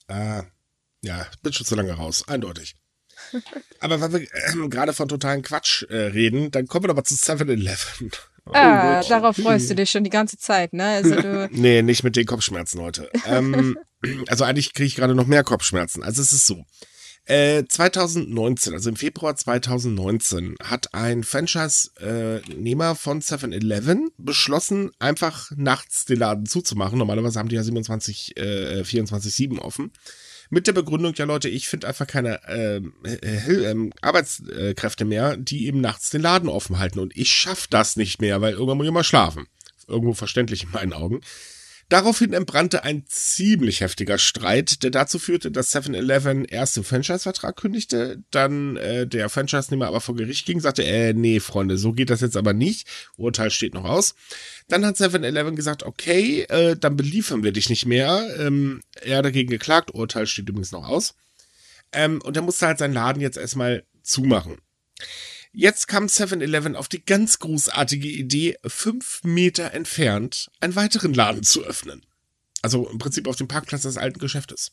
[0.07, 0.43] ah,
[1.01, 2.75] ja, bin schon zu lange raus, eindeutig.
[3.79, 7.03] Aber weil wir ähm, gerade von totalen Quatsch äh, reden, dann kommen wir doch mal
[7.03, 8.11] zu 7-Eleven.
[8.51, 9.09] Ah, Gott.
[9.09, 10.85] darauf freust du dich schon die ganze Zeit, ne?
[10.85, 13.09] Also du, Nee, nicht mit den Kopfschmerzen heute.
[13.25, 13.77] ähm,
[14.27, 16.03] also eigentlich kriege ich gerade noch mehr Kopfschmerzen.
[16.03, 16.65] Also es ist so.
[17.25, 26.19] Äh, 2019, also im Februar 2019, hat ein Franchise-Nehmer von 7-Eleven beschlossen, einfach nachts den
[26.19, 26.97] Laden zuzumachen.
[26.97, 29.93] Normalerweise haben die ja 27, äh, 24-7 offen.
[30.53, 35.65] Mit der Begründung, ja Leute, ich finde einfach keine ähm, äh, ähm, Arbeitskräfte mehr, die
[35.65, 36.99] eben nachts den Laden offen halten.
[36.99, 39.47] Und ich schaffe das nicht mehr, weil irgendwann muss ich mal schlafen.
[39.87, 41.21] Irgendwo verständlich in meinen Augen.
[41.93, 48.23] Daraufhin entbrannte ein ziemlich heftiger Streit, der dazu führte, dass 7-Eleven erst den Franchise-Vertrag kündigte,
[48.31, 52.21] dann äh, der Franchise-Nehmer aber vor Gericht ging, sagte, äh, nee, Freunde, so geht das
[52.21, 52.87] jetzt aber nicht.
[53.15, 54.15] Urteil steht noch aus.
[54.67, 58.27] Dann hat 7-Eleven gesagt, okay, äh, dann beliefern wir dich nicht mehr.
[58.39, 61.13] Ähm, er hat dagegen geklagt, Urteil steht übrigens noch aus.
[61.91, 64.57] Ähm, und er musste halt seinen Laden jetzt erstmal zumachen.
[65.55, 71.63] Jetzt kam 7-Eleven auf die ganz großartige Idee, fünf Meter entfernt einen weiteren Laden zu
[71.63, 72.03] öffnen.
[72.63, 74.71] Also im Prinzip auf dem Parkplatz des alten Geschäftes.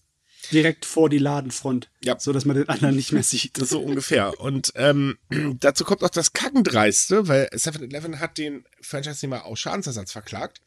[0.51, 1.91] Direkt vor die Ladenfront.
[2.03, 2.19] Ja.
[2.19, 3.59] So dass man den anderen nicht mehr sieht.
[3.59, 4.41] Das so ungefähr.
[4.41, 5.19] Und ähm,
[5.61, 10.63] dazu kommt auch das Kackendreiste, weil 7-Eleven hat den Franchise-Nehmer aus Schadensersatz verklagt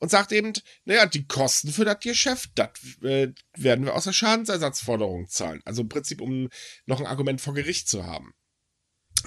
[0.00, 0.54] und sagt eben,
[0.86, 2.70] naja, die Kosten für das Geschäft, das
[3.02, 5.62] äh, werden wir aus der Schadensersatzforderung zahlen.
[5.64, 6.48] Also im Prinzip, um
[6.84, 8.34] noch ein Argument vor Gericht zu haben.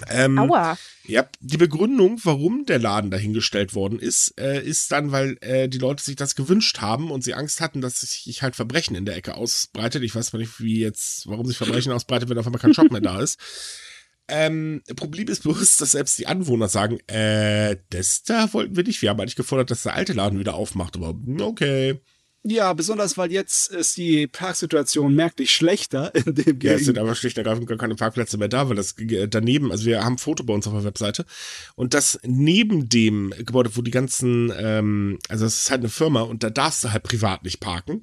[0.08, 0.78] Ähm, aua.
[1.04, 5.78] Ja, die Begründung, warum der Laden dahingestellt worden ist, äh, ist dann, weil äh, die
[5.78, 9.16] Leute sich das gewünscht haben und sie Angst hatten, dass sich halt Verbrechen in der
[9.16, 10.02] Ecke ausbreitet.
[10.02, 12.90] Ich weiß mal nicht, wie jetzt, warum sich Verbrechen ausbreitet, wenn auf einmal kein Shop
[12.90, 13.38] mehr da ist.
[14.28, 19.02] Ähm, Problem ist bloß, dass selbst die Anwohner sagen, äh, das da wollten wir nicht.
[19.02, 22.00] Wir haben eigentlich gefordert, dass der alte Laden wieder aufmacht, aber okay.
[22.42, 27.14] Ja, besonders weil jetzt ist die Parksituation merklich schlechter in dem Ja, es sind aber
[27.14, 30.14] schlicht und ergreifend gar keine Parkplätze mehr da, weil das äh, daneben, also wir haben
[30.14, 31.26] ein Foto bei uns auf der Webseite
[31.74, 36.22] und das neben dem Gebäude, wo die ganzen, ähm, also es ist halt eine Firma
[36.22, 38.00] und da darfst du halt privat nicht parken.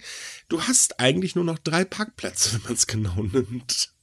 [0.49, 3.96] Du hast eigentlich nur noch drei Parkplätze, wenn man es genau nimmt.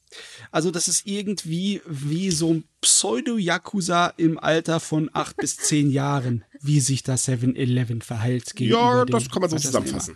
[0.55, 6.45] Also das ist irgendwie wie so ein Pseudo-Yakuza im Alter von acht bis zehn Jahren,
[6.61, 10.15] wie sich das 7-Eleven verhält gegenüber Ja, das kann man so zusammenfassen.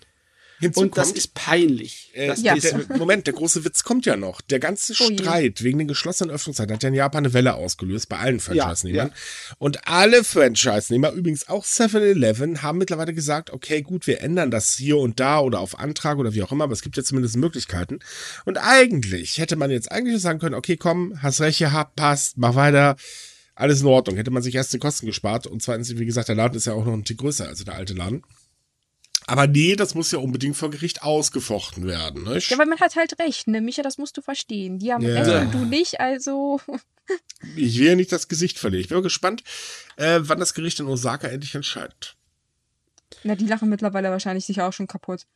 [0.61, 2.11] Hinzu Und das kommt, ist peinlich.
[2.15, 2.55] Äh, Das Ja.
[2.55, 4.41] ist, der, Moment, der große Witz kommt ja noch.
[4.41, 5.19] Der ganze Oh je.
[5.19, 9.09] Streit wegen den geschlossenen Öffnungszeiten hat ja in Japan eine Welle ausgelöst, bei allen Franchise-Nehmern.
[9.09, 9.55] ja.
[9.59, 14.99] Und alle Franchise-Nehmer, übrigens auch 7-Eleven, haben mittlerweile gesagt, okay, gut, wir ändern das hier
[14.99, 18.01] und da oder auf Antrag oder wie auch immer, aber es gibt ja zumindest Möglichkeiten.
[18.45, 22.55] Und eigentlich hätte man jetzt eigentlich sagen können, okay, komm, hast recht gehabt, passt, mach
[22.55, 22.97] weiter.
[23.55, 24.17] Alles in Ordnung.
[24.17, 26.75] Hätte man sich erst die Kosten gespart und zweitens, wie gesagt, der Laden ist ja
[26.75, 28.23] auch noch ein Tick größer als der alte Laden.
[29.29, 32.25] Aber nee, das muss ja unbedingt vor Gericht ausgefochten werden.
[32.25, 32.51] Nicht?
[32.51, 33.61] Ja, weil man hat halt recht, ne?
[33.61, 34.79] Micha, das musst du verstehen.
[34.79, 35.21] Die haben Ja.
[35.23, 36.61] recht und du nicht, also.
[37.57, 38.83] Ich will ja nicht das Gesicht verlieren.
[38.83, 39.43] Ich bin mal gespannt,
[39.97, 42.17] äh, wann das Gericht in Osaka endlich entscheidet.
[43.25, 45.27] Na, die lachen mittlerweile wahrscheinlich sich auch schon kaputt.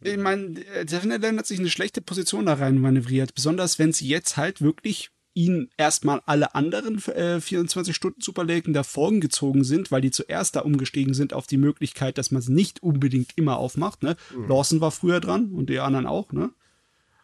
[0.00, 3.34] ich meine, 7-Eleven hat sich eine schlechte Position da rein manövriert.
[3.34, 9.92] Besonders wenn sie jetzt halt wirklich ihnen erstmal alle anderen äh, 24-Stunden-Superläden davon gezogen sind,
[9.92, 13.58] weil die zuerst da umgestiegen sind auf die Möglichkeit, dass man es nicht unbedingt immer
[13.58, 14.02] aufmacht.
[14.02, 14.16] Ne?
[14.34, 14.48] Mhm.
[14.48, 16.32] Lawson war früher dran und die anderen auch.
[16.32, 16.50] Ne?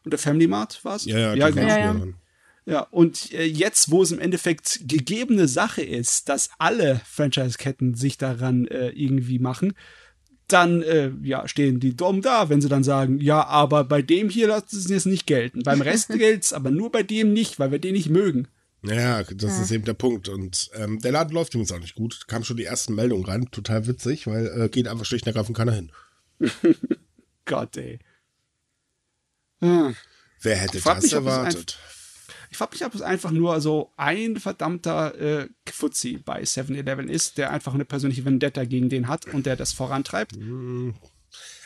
[0.04, 1.06] Und der Family Mart war es?
[1.06, 2.06] Ja, ja, ja, waren ja, ja.
[2.64, 8.18] Ja, und äh, jetzt, wo es im Endeffekt gegebene Sache ist, dass alle Franchise-Ketten sich
[8.18, 9.74] daran äh, irgendwie machen,
[10.52, 14.28] dann äh, ja, stehen die dumm da, wenn sie dann sagen, ja, aber bei dem
[14.28, 15.62] hier lassen sie es nicht gelten.
[15.62, 18.48] Beim Rest gilt's, aber nur bei dem nicht, weil wir den nicht mögen.
[18.84, 20.28] Ja, das ist eben der Punkt.
[20.28, 22.26] Und ähm, der Laden läuft übrigens auch nicht gut.
[22.26, 23.48] Kamen schon die ersten Meldungen rein.
[23.50, 25.92] Total witzig, weil äh, geht einfach schlicht und ergreifend keiner hin.
[27.44, 28.00] Gott, ey.
[29.60, 29.92] Ah.
[30.40, 31.78] Wer hätte das es erwartet?
[32.52, 37.38] Ich frage mich, ob es einfach nur so ein verdammter äh, Fuzzi bei 7-Eleven ist,
[37.38, 40.36] der einfach eine persönliche Vendetta gegen den hat und der das vorantreibt.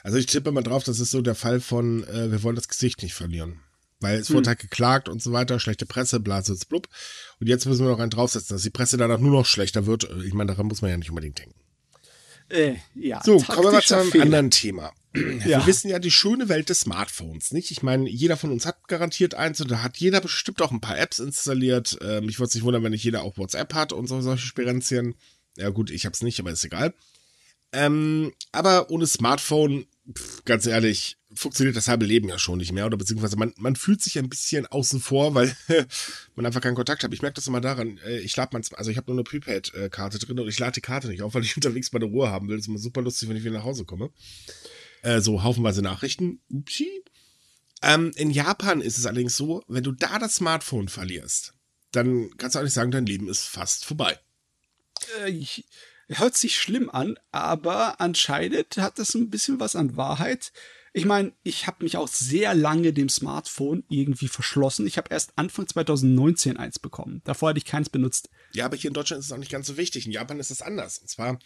[0.04, 2.68] Also ich tippe mal drauf, das ist so der Fall von, äh, wir wollen das
[2.68, 3.58] Gesicht nicht verlieren.
[3.98, 4.36] Weil es hm.
[4.36, 6.88] wurde halt geklagt und so weiter, schlechte Presse, blase, blub.
[7.40, 10.08] Und jetzt müssen wir noch einen draufsetzen, dass die Presse danach nur noch schlechter wird.
[10.24, 11.54] Ich meine, daran muss man ja nicht unbedingt denken.
[12.48, 14.22] Äh, ja, so, kommen wir mal zu einem Fehler.
[14.22, 14.92] anderen Thema.
[15.16, 15.60] Ja.
[15.60, 17.70] Wir wissen ja die schöne Welt des Smartphones, nicht?
[17.70, 20.80] Ich meine, jeder von uns hat garantiert eins und da hat jeder bestimmt auch ein
[20.80, 21.98] paar Apps installiert.
[22.02, 24.46] Ähm, ich würde es nicht wundern, wenn nicht jeder auch WhatsApp hat und so, solche
[24.46, 25.14] Spirenzien.
[25.56, 26.92] Ja gut, ich habe es nicht, aber ist egal.
[27.72, 32.86] Ähm, aber ohne Smartphone, pff, ganz ehrlich, funktioniert das halbe Leben ja schon nicht mehr.
[32.86, 35.54] Oder beziehungsweise man, man fühlt sich ein bisschen außen vor, weil
[36.34, 37.12] man einfach keinen Kontakt hat.
[37.12, 40.18] Ich merke das immer daran, äh, ich lade manchmal, also ich habe nur eine Prepaid-Karte
[40.18, 42.56] drin und ich lade die Karte nicht auf, weil ich unterwegs meine Ruhe haben will.
[42.56, 44.10] Das ist immer super lustig, wenn ich wieder nach Hause komme.
[45.06, 46.40] Äh, so haufenweise Nachrichten.
[46.50, 47.04] Upsi.
[47.80, 51.54] Ähm, in Japan ist es allerdings so, wenn du da das Smartphone verlierst,
[51.92, 54.18] dann kannst du eigentlich sagen, dein Leben ist fast vorbei.
[55.20, 55.64] Äh, ich,
[56.08, 60.52] hört sich schlimm an, aber anscheinend hat das ein bisschen was an Wahrheit.
[60.96, 64.86] Ich meine, ich habe mich auch sehr lange dem Smartphone irgendwie verschlossen.
[64.86, 67.20] Ich habe erst Anfang 2019 eins bekommen.
[67.24, 68.30] Davor hatte ich keins benutzt.
[68.54, 70.06] Ja, aber hier in Deutschland ist es auch nicht ganz so wichtig.
[70.06, 70.96] In Japan ist es anders.
[70.96, 71.38] Und zwar,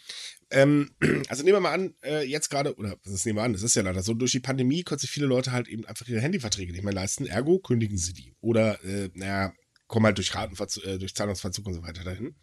[0.51, 0.95] ähm,
[1.27, 3.75] also nehmen wir mal an, äh, jetzt gerade, oder das nehmen wir an, das ist
[3.75, 6.71] ja leider so, durch die Pandemie können sich viele Leute halt eben einfach ihre Handyverträge
[6.71, 7.25] nicht mehr leisten.
[7.25, 8.33] Ergo kündigen sie die.
[8.39, 9.51] Oder, äh, naja,
[9.87, 12.35] kommen halt durch äh, durch Zahlungsverzug und so weiter dahin.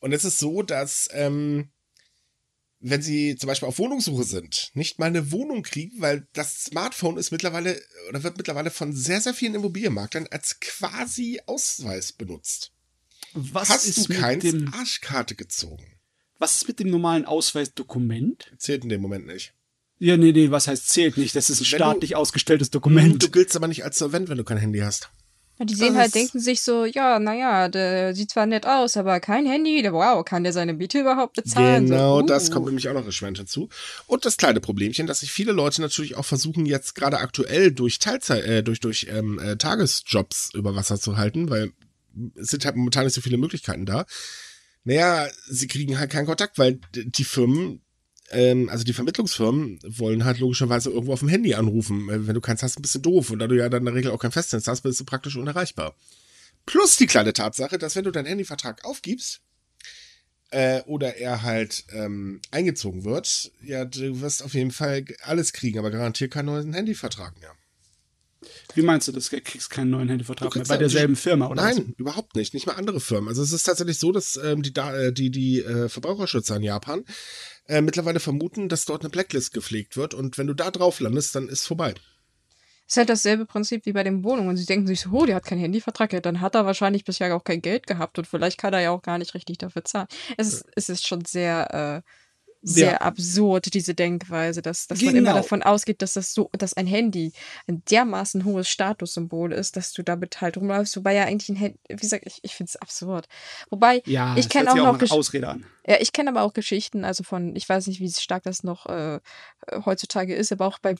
[0.00, 1.70] Und es ist so, dass ähm,
[2.86, 7.16] wenn sie zum Beispiel auf Wohnungssuche sind, nicht mal eine Wohnung kriegen, weil das Smartphone
[7.16, 12.72] ist mittlerweile oder wird mittlerweile von sehr, sehr vielen Immobilienmaklern als quasi Ausweis benutzt.
[13.32, 15.86] Was Hast ist du keine Arschkarte gezogen?
[16.38, 18.52] Was ist mit dem normalen Ausweisdokument?
[18.58, 19.54] Zählt in dem Moment nicht.
[19.98, 21.34] Ja, nee, nee, was heißt zählt nicht?
[21.34, 23.22] Das ist ein wenn staatlich du, ausgestelltes Dokument.
[23.22, 25.08] Du giltst aber nicht als Solvent, wenn du kein Handy hast.
[25.58, 29.20] Ja, die sehen halt, denken sich so, ja, naja, der sieht zwar nett aus, aber
[29.20, 29.86] kein Handy.
[29.90, 31.86] Wow, kann der seine Miete überhaupt bezahlen?
[31.86, 32.26] Genau, so, uh.
[32.26, 33.68] das kommt nämlich auch noch erschwerend hinzu.
[34.06, 38.00] Und das kleine Problemchen, dass sich viele Leute natürlich auch versuchen, jetzt gerade aktuell durch
[38.00, 41.72] Teilzeit, äh, durch, durch ähm, äh, Tagesjobs über Wasser zu halten, weil
[42.34, 44.06] es sind halt momentan nicht so viele Möglichkeiten da.
[44.82, 47.83] Naja, sie kriegen halt keinen Kontakt, weil die Firmen
[48.30, 52.08] ähm, also die Vermittlungsfirmen wollen halt logischerweise irgendwo auf dem Handy anrufen.
[52.08, 53.30] Äh, wenn du keins hast, ein bisschen doof.
[53.30, 55.36] Und da du ja dann in der Regel auch kein Festnetz hast, bist du praktisch
[55.36, 55.94] unerreichbar.
[56.66, 59.42] Plus die kleine Tatsache, dass wenn du deinen Handyvertrag aufgibst,
[60.50, 65.78] äh, oder er halt ähm, eingezogen wird, ja, du wirst auf jeden Fall alles kriegen,
[65.78, 67.54] aber garantiert keinen neuen Handyvertrag mehr.
[68.74, 69.28] Wie meinst du das?
[69.28, 71.62] Du kriegst keinen neuen Handyvertrag mehr bei derselben Firma, oder?
[71.62, 71.98] Nein, was?
[71.98, 72.54] überhaupt nicht.
[72.54, 73.28] Nicht mal andere Firmen.
[73.28, 77.04] Also es ist tatsächlich so, dass ähm, die, äh, die, die äh, Verbraucherschützer in Japan
[77.68, 81.34] äh, mittlerweile vermuten, dass dort eine Blacklist gepflegt wird und wenn du da drauf landest,
[81.34, 81.94] dann ist vorbei.
[82.86, 84.58] Ist halt dasselbe Prinzip wie bei den Wohnungen.
[84.58, 87.34] Sie denken sich so, oh, der hat keinen Handyvertrag, ja, dann hat er wahrscheinlich bisher
[87.34, 90.08] auch kein Geld gehabt und vielleicht kann er ja auch gar nicht richtig dafür zahlen.
[90.36, 92.10] Es ist, es ist schon sehr äh,
[92.64, 93.00] sehr ja.
[93.02, 95.10] absurd, diese Denkweise, dass, dass genau.
[95.10, 95.42] man immer genau.
[95.42, 97.32] davon ausgeht, dass das so, dass ein Handy
[97.66, 101.78] ein dermaßen hohes Statussymbol ist, dass du damit halt rumläufst, wobei ja eigentlich ein Handy,
[101.88, 103.26] wie gesagt, ich, ich finde es absurd.
[103.70, 105.66] Wobei, ja, ich kenne auch noch auch Ausrede an.
[105.86, 108.86] Ja, ich kenne aber auch Geschichten, also von, ich weiß nicht, wie stark das noch
[108.86, 109.20] äh,
[109.84, 110.94] heutzutage ist, aber auch bei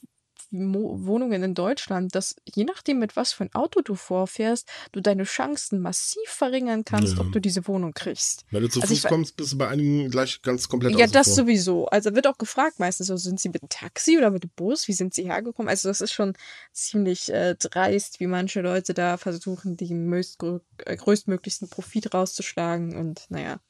[0.51, 5.25] Wohnungen in Deutschland, dass je nachdem, mit was für ein Auto du vorfährst, du deine
[5.25, 7.21] Chancen massiv verringern kannst, ja.
[7.21, 8.45] ob du diese Wohnung kriegst.
[8.51, 11.29] Wenn du zu also Fuß kommst, bist du bei einigen gleich ganz komplett Ja, das
[11.29, 11.37] vor.
[11.37, 11.87] sowieso.
[11.87, 14.87] Also wird auch gefragt meistens, so, sind sie mit dem Taxi oder mit dem Bus?
[14.89, 15.69] Wie sind sie hergekommen?
[15.69, 16.35] Also das ist schon
[16.73, 23.61] ziemlich äh, dreist, wie manche Leute da versuchen, den äh, größtmöglichsten Profit rauszuschlagen und naja.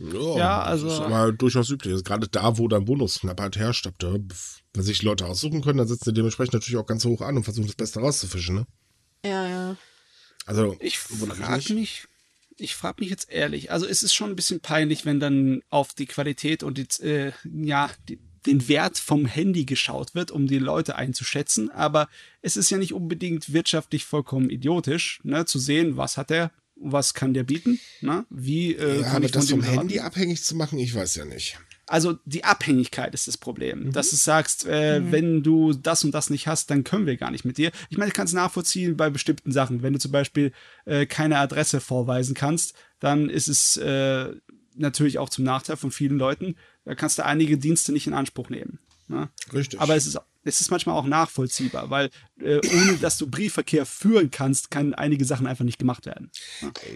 [0.00, 0.86] Ja, ja, also.
[0.86, 1.92] Das ist aber durchaus üblich.
[1.92, 4.14] Also gerade da, wo dann Bonusknappheit herrscht, da,
[4.74, 7.44] wenn sich Leute aussuchen können, dann sitzen sie dementsprechend natürlich auch ganz hoch an und
[7.44, 8.66] versuchen das Beste rauszufischen, ne?
[9.24, 9.76] Ja, ja.
[10.46, 12.06] Also, ich frage mich,
[12.56, 15.94] ich frage mich jetzt ehrlich, also es ist schon ein bisschen peinlich, wenn dann auf
[15.94, 20.58] die Qualität und die, äh, ja, die, den Wert vom Handy geschaut wird, um die
[20.58, 21.70] Leute einzuschätzen.
[21.70, 22.08] Aber
[22.40, 27.14] es ist ja nicht unbedingt wirtschaftlich vollkommen idiotisch, ne, zu sehen, was hat er was
[27.14, 27.80] kann der bieten?
[28.00, 28.24] Na?
[28.30, 31.24] Wie äh, ja, kann aber ich das vom Handy abhängig zu machen, ich weiß ja
[31.24, 31.58] nicht.
[31.86, 33.92] Also die Abhängigkeit ist das Problem, mhm.
[33.92, 35.12] dass du sagst, äh, mhm.
[35.12, 37.72] wenn du das und das nicht hast, dann können wir gar nicht mit dir.
[37.88, 39.82] Ich meine, ich kann es nachvollziehen bei bestimmten Sachen.
[39.82, 40.52] Wenn du zum Beispiel
[40.84, 44.32] äh, keine Adresse vorweisen kannst, dann ist es äh,
[44.74, 46.56] natürlich auch zum Nachteil von vielen Leuten.
[46.84, 48.78] Da kannst du einige Dienste nicht in Anspruch nehmen.
[49.08, 49.30] Ne?
[49.54, 49.80] Richtig.
[49.80, 50.18] Aber es ist
[50.48, 55.24] es ist manchmal auch nachvollziehbar, weil äh, ohne dass du Briefverkehr führen kannst, kann einige
[55.24, 56.30] Sachen einfach nicht gemacht werden.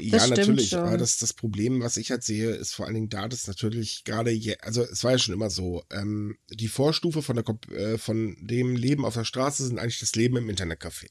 [0.01, 0.71] Ja, ja natürlich.
[0.71, 0.81] Schon.
[0.81, 4.05] Aber das, das Problem, was ich halt sehe, ist vor allen Dingen da, dass natürlich
[4.05, 8.37] gerade, also es war ja schon immer so, ähm, die Vorstufe von, der, äh, von
[8.41, 11.09] dem Leben auf der Straße sind eigentlich das Leben im Internetcafé.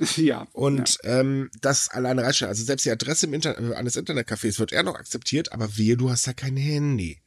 [0.16, 0.48] Ja.
[0.52, 2.48] Und ähm, das alleine reicht schon.
[2.48, 5.96] Also selbst die Adresse im Inter äh, eines Internetcafés wird eher noch akzeptiert, aber wehe,
[5.96, 7.20] du hast da kein Handy.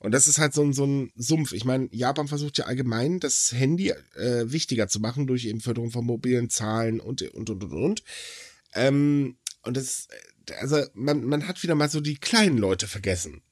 [0.00, 1.52] Und das ist halt so ein, so ein Sumpf.
[1.52, 5.90] Ich meine, Japan versucht ja allgemein, das Handy äh, wichtiger zu machen durch eben Förderung
[5.90, 8.04] von mobilen Zahlen und, und, und, und, und.
[8.74, 10.08] Ähm, und das,
[10.60, 13.42] also man, man hat wieder mal so die kleinen Leute vergessen.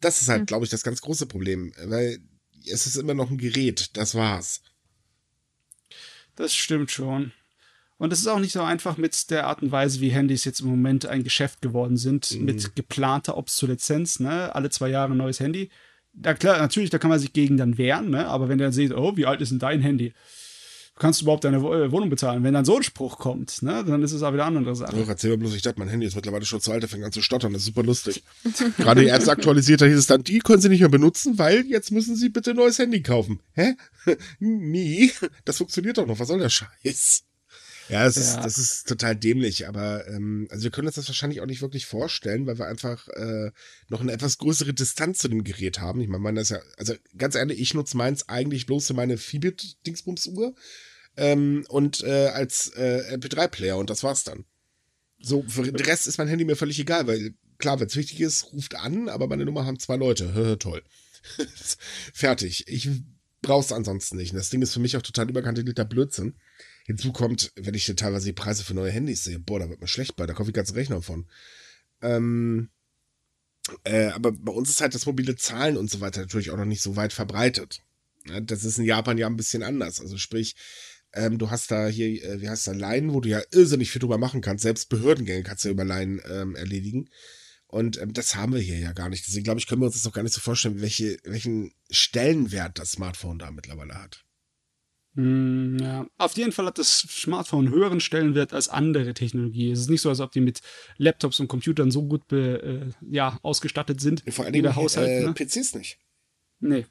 [0.00, 0.46] Das ist halt, Hm.
[0.46, 2.18] glaube ich, das ganz große Problem, weil
[2.66, 4.62] es ist immer noch ein Gerät, das war's.
[6.34, 7.32] Das stimmt schon.
[7.98, 10.60] Und es ist auch nicht so einfach mit der Art und Weise, wie Handys jetzt
[10.60, 12.44] im Moment ein Geschäft geworden sind, Mhm.
[12.44, 14.54] mit geplanter Obsoleszenz, ne?
[14.54, 15.70] Alle zwei Jahre ein neues Handy.
[16.12, 18.26] Da klar, natürlich, da kann man sich gegen dann wehren, ne?
[18.26, 20.12] Aber wenn der sieht, oh, wie alt ist denn dein Handy?
[20.98, 22.42] Kannst du überhaupt deine äh, Wohnung bezahlen?
[22.42, 24.96] Wenn dann so ein Spruch kommt, ne, dann ist es auch wieder eine andere Sache.
[24.96, 27.04] Doch, erzähl mir bloß, ich dachte, mein Handy ist mittlerweile schon zu alt, der fängt
[27.04, 28.22] an zu stottern, das ist super lustig.
[28.78, 31.66] Gerade die Ärzte aktualisiert, da hieß es dann, die können sie nicht mehr benutzen, weil
[31.66, 33.40] jetzt müssen sie bitte ein neues Handy kaufen.
[33.52, 33.74] Hä?
[34.38, 35.12] Nie?
[35.44, 37.24] Das funktioniert doch noch, was soll der Scheiß?
[37.88, 38.42] Ja, das, Ist, Ja.
[38.42, 41.86] das ist total dämlich, aber ähm, also wir können uns das wahrscheinlich auch nicht wirklich
[41.86, 43.52] vorstellen, weil wir einfach äh,
[43.88, 46.00] noch eine etwas größere Distanz zu dem Gerät haben.
[46.00, 49.18] Ich meine, meine ist ja, also ganz ehrlich, ich nutze meins eigentlich bloß für meine
[49.18, 50.54] Fibit-Dingsbums-Uhr
[51.16, 54.44] ähm, und äh, als äh, MP3-Player und das war's dann.
[55.20, 58.20] So, für den Rest ist mein Handy mir völlig egal, weil klar, wenn es wichtig
[58.20, 60.58] ist, ruft an, aber meine Nummer haben zwei Leute.
[60.58, 60.82] Toll.
[62.12, 62.64] Fertig.
[62.68, 62.88] Ich
[63.42, 64.32] brauch's ansonsten nicht.
[64.32, 66.34] Und das Ding ist für mich auch total überkantelierter Blödsinn.
[66.86, 69.80] Hinzu kommt, wenn ich hier teilweise die Preise für neue Handys sehe, boah, da wird
[69.80, 71.26] mir schlecht bei, da kaufe ich ganzen Rechner von.
[72.00, 72.70] Ähm,
[73.84, 76.64] äh, aber bei uns ist halt das mobile Zahlen und so weiter natürlich auch noch
[76.64, 77.82] nicht so weit verbreitet.
[78.28, 80.00] Ja, das ist in Japan ja ein bisschen anders.
[80.00, 80.54] Also sprich,
[81.12, 84.00] ähm, du hast da hier, äh, wie heißt da, Line, wo du ja irrsinnig viel
[84.00, 84.62] drüber machen kannst.
[84.62, 87.08] Selbst Behördengänge kannst du ja über Line ähm, erledigen.
[87.66, 89.26] Und ähm, das haben wir hier ja gar nicht.
[89.26, 92.78] Deswegen glaube ich, können wir uns das noch gar nicht so vorstellen, welche, welchen Stellenwert
[92.78, 94.25] das Smartphone da mittlerweile hat.
[95.16, 96.06] Hm, ja.
[96.18, 99.70] Auf jeden Fall hat das Smartphone einen höheren Stellenwert als andere Technologie.
[99.70, 100.60] Es ist nicht so, als ob die mit
[100.98, 104.22] Laptops und Computern so gut be, äh, ja, ausgestattet sind.
[104.28, 105.08] Vor allen wie Dingen der Haushalt.
[105.08, 105.32] äh, ne?
[105.32, 105.98] PCs nicht.
[106.60, 106.84] Nee.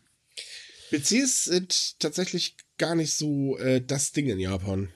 [0.89, 4.89] PCs sind tatsächlich gar nicht so äh, das Ding in Japan.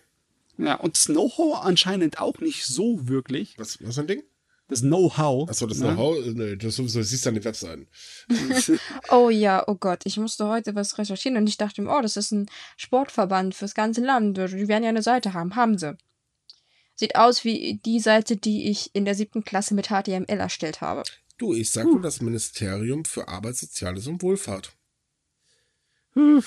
[0.58, 3.58] Ja, und das Know-how anscheinend auch nicht so wirklich.
[3.58, 4.24] Was, was für ein Ding?
[4.70, 5.50] Das Know-how.
[5.50, 5.88] Achso, das ne?
[5.88, 6.26] Know-how?
[6.26, 7.88] Nee, das sowieso, siehst du an den Webseiten.
[9.10, 12.16] Oh ja, oh Gott, ich musste heute was recherchieren und ich dachte mir, oh, das
[12.16, 12.46] ist ein
[12.78, 14.38] Sportverband fürs ganze Land.
[14.38, 15.56] Die werden ja eine Seite haben.
[15.56, 15.98] Haben sie.
[16.96, 21.04] Sieht aus wie die Seite, die ich in der siebten Klasse mit HTML erstellt habe.
[21.38, 24.74] Du, ich sag nur das Ministerium für Arbeit, Soziales und Wohlfahrt.
[26.14, 26.44] Puh.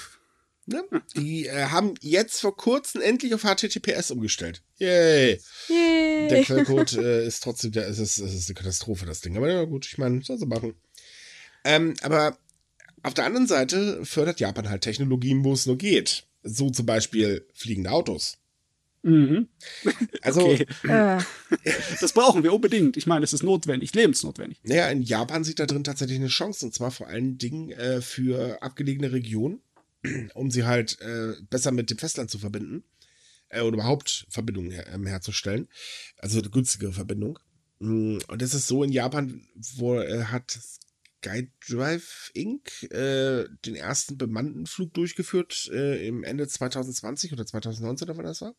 [0.66, 0.84] Ne?
[1.16, 4.62] Die äh, haben jetzt vor kurzem endlich auf HTTPS umgestellt.
[4.78, 5.40] Yay!
[5.68, 6.44] Der Yay!
[6.44, 9.36] Quellcode äh, ist trotzdem, der, es, ist, es ist eine Katastrophe, das Ding.
[9.36, 10.74] Aber ja, gut, ich meine, soll sie machen.
[11.64, 12.38] Ähm, aber
[13.02, 16.24] auf der anderen Seite fördert Japan halt Technologien, wo es nur geht.
[16.44, 18.38] So zum Beispiel fliegende Autos.
[19.02, 19.48] Mhm.
[20.22, 20.66] Also, Okay.
[20.88, 21.18] Äh,
[22.00, 22.96] Das brauchen wir unbedingt.
[22.96, 24.60] Ich meine, es ist notwendig, lebensnotwendig.
[24.62, 26.66] naja, in Japan sieht da drin tatsächlich eine Chance.
[26.66, 29.60] Und zwar vor allen Dingen äh, für abgelegene Regionen,
[30.34, 32.84] um sie halt äh, besser mit dem Festland zu verbinden.
[33.48, 35.68] Äh, oder überhaupt Verbindungen her ähm, herzustellen.
[36.18, 37.38] Also eine günstige Verbindung.
[37.78, 39.46] Mm, Und das ist so in Japan,
[39.76, 40.59] wo äh, hat
[41.22, 42.82] SkyDrive Inc.
[42.90, 48.40] Äh, den ersten bemannten Flug durchgeführt äh, im Ende 2020 oder 2019 oder wann das
[48.40, 48.55] war.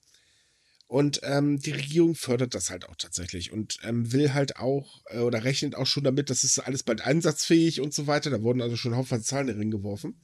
[0.87, 5.19] Und ähm, die Regierung fördert das halt auch tatsächlich und ähm, will halt auch äh,
[5.19, 8.29] oder rechnet auch schon damit, das ist alles bald einsatzfähig und so weiter.
[8.29, 10.21] Da wurden also schon haufenweise Zahlen in den Ring geworfen.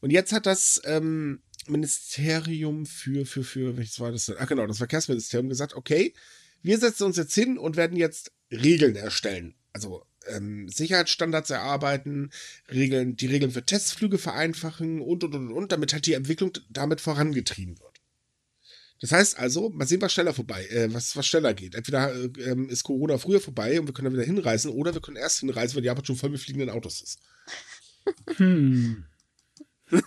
[0.00, 4.36] Und jetzt hat das ähm, Ministerium für, für, für, welches war das denn?
[4.38, 6.14] Ach genau, das Verkehrsministerium gesagt, okay,
[6.62, 9.54] wir setzen uns jetzt hin und werden jetzt Regeln erstellen.
[9.72, 12.30] Also ähm, Sicherheitsstandards erarbeiten,
[12.70, 17.00] Regeln, die Regeln für Testflüge vereinfachen und, und, und, und, damit halt die Entwicklung damit
[17.00, 18.00] vorangetrieben wird.
[19.00, 21.74] Das heißt also, mal sehen, was schneller vorbei, äh, was, was schneller geht.
[21.74, 25.00] Entweder äh, ähm, ist Corona früher vorbei und wir können dann wieder hinreisen, oder wir
[25.00, 27.18] können erst hinreisen, wenn Japan schon voll mit fliegenden Autos ist.
[28.36, 29.04] Hm.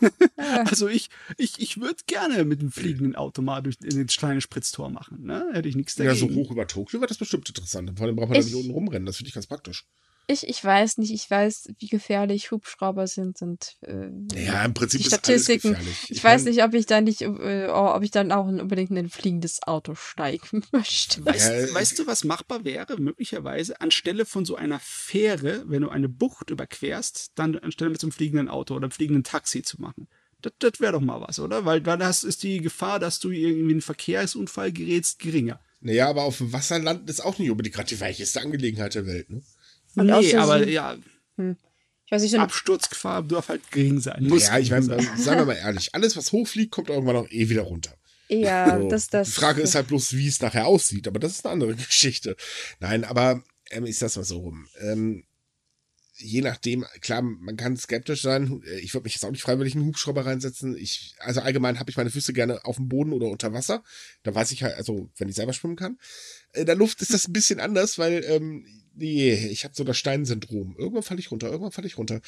[0.65, 4.41] Also ich, ich, ich würde gerne mit dem fliegenden Auto mal durch in den kleinen
[4.41, 5.23] Spritztor machen.
[5.25, 5.47] Ne?
[5.53, 6.29] Hätte ich nichts Ja, dagegen.
[6.29, 7.91] so hoch über Tokio wäre das bestimmt interessant.
[7.97, 9.05] Vor allem braucht man da Ich- nicht unten rumrennen.
[9.05, 9.85] Das finde ich ganz praktisch.
[10.27, 14.09] Ich, ich weiß nicht, ich weiß, wie gefährlich Hubschrauber sind und äh,
[14.41, 15.71] Ja, im Prinzip die ist alles Statistiken.
[15.71, 16.05] gefährlich.
[16.09, 18.91] Ich, weiß mein, nicht, ob ich da nicht, äh, ob ich dann auch in, unbedingt
[18.91, 21.25] in ein fliegendes Auto steigen möchte.
[21.25, 22.97] Weißt, Ja, weißt du, was machbar wäre?
[22.99, 28.07] Möglicherweise anstelle von so einer Fähre, wenn du eine Bucht überquerst, dann anstelle mit so
[28.07, 30.07] einem fliegenden Auto oder einem fliegenden Taxi zu machen.
[30.41, 31.65] Das, das wäre doch mal was, oder?
[31.65, 35.59] Weil dann hast, ist die Gefahr, dass du irgendwie in einen Verkehrsunfall gerätst, geringer.
[35.81, 39.05] Naja, aber auf dem Wasser landen ist auch nicht unbedingt gerade die weicheste Angelegenheit der
[39.05, 39.29] Welt.
[39.29, 39.41] Ne?
[39.95, 40.95] Und nee, außerdem- aber ja,
[42.05, 44.25] Ich weiß nicht, so Absturzgefahr darf halt gering sein.
[44.27, 47.49] Muss Ja, ich meine, sagen wir mal ehrlich, alles, was hochfliegt, kommt irgendwann auch eh
[47.49, 47.95] wieder runter.
[48.29, 48.89] Ja, so.
[48.89, 49.27] das, das.
[49.27, 52.35] Die Frage ist halt bloß, wie es nachher aussieht, aber das ist eine andere Geschichte.
[52.79, 54.67] Nein, aber ähm, ich sag's mal so rum.
[54.79, 55.23] Ähm,
[56.15, 58.61] je nachdem, klar, man kann skeptisch sein.
[58.81, 60.77] Ich würde mich jetzt auch nicht freiwillig in einen Hubschrauber reinsetzen.
[60.77, 63.83] Ich, also allgemein habe ich meine Füße gerne auf dem Boden oder unter Wasser.
[64.23, 65.97] Da weiß ich halt, also wenn ich selber schwimmen kann.
[66.53, 69.97] In der Luft ist das ein bisschen anders, weil ähm, nee, ich habe so das
[69.97, 70.75] Steinsyndrom.
[70.77, 72.21] Irgendwann falle ich runter, irgendwann falle ich runter.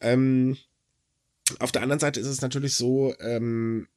[0.00, 0.56] Ähm,
[1.58, 3.88] auf der anderen Seite ist es natürlich so, ähm,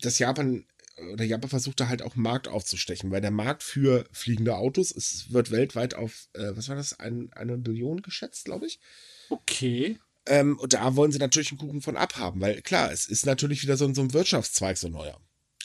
[0.00, 0.66] dass Japan
[1.12, 5.32] oder Japan versucht da halt auch Markt aufzustechen, weil der Markt für fliegende Autos, es
[5.32, 8.78] wird weltweit auf, äh, was war das, ein, eine Billion geschätzt, glaube ich.
[9.28, 9.98] Okay.
[10.26, 13.62] Ähm, und da wollen sie natürlich einen Kuchen von abhaben, weil klar, es ist natürlich
[13.62, 15.20] wieder so, so ein Wirtschaftszweig, so neuer.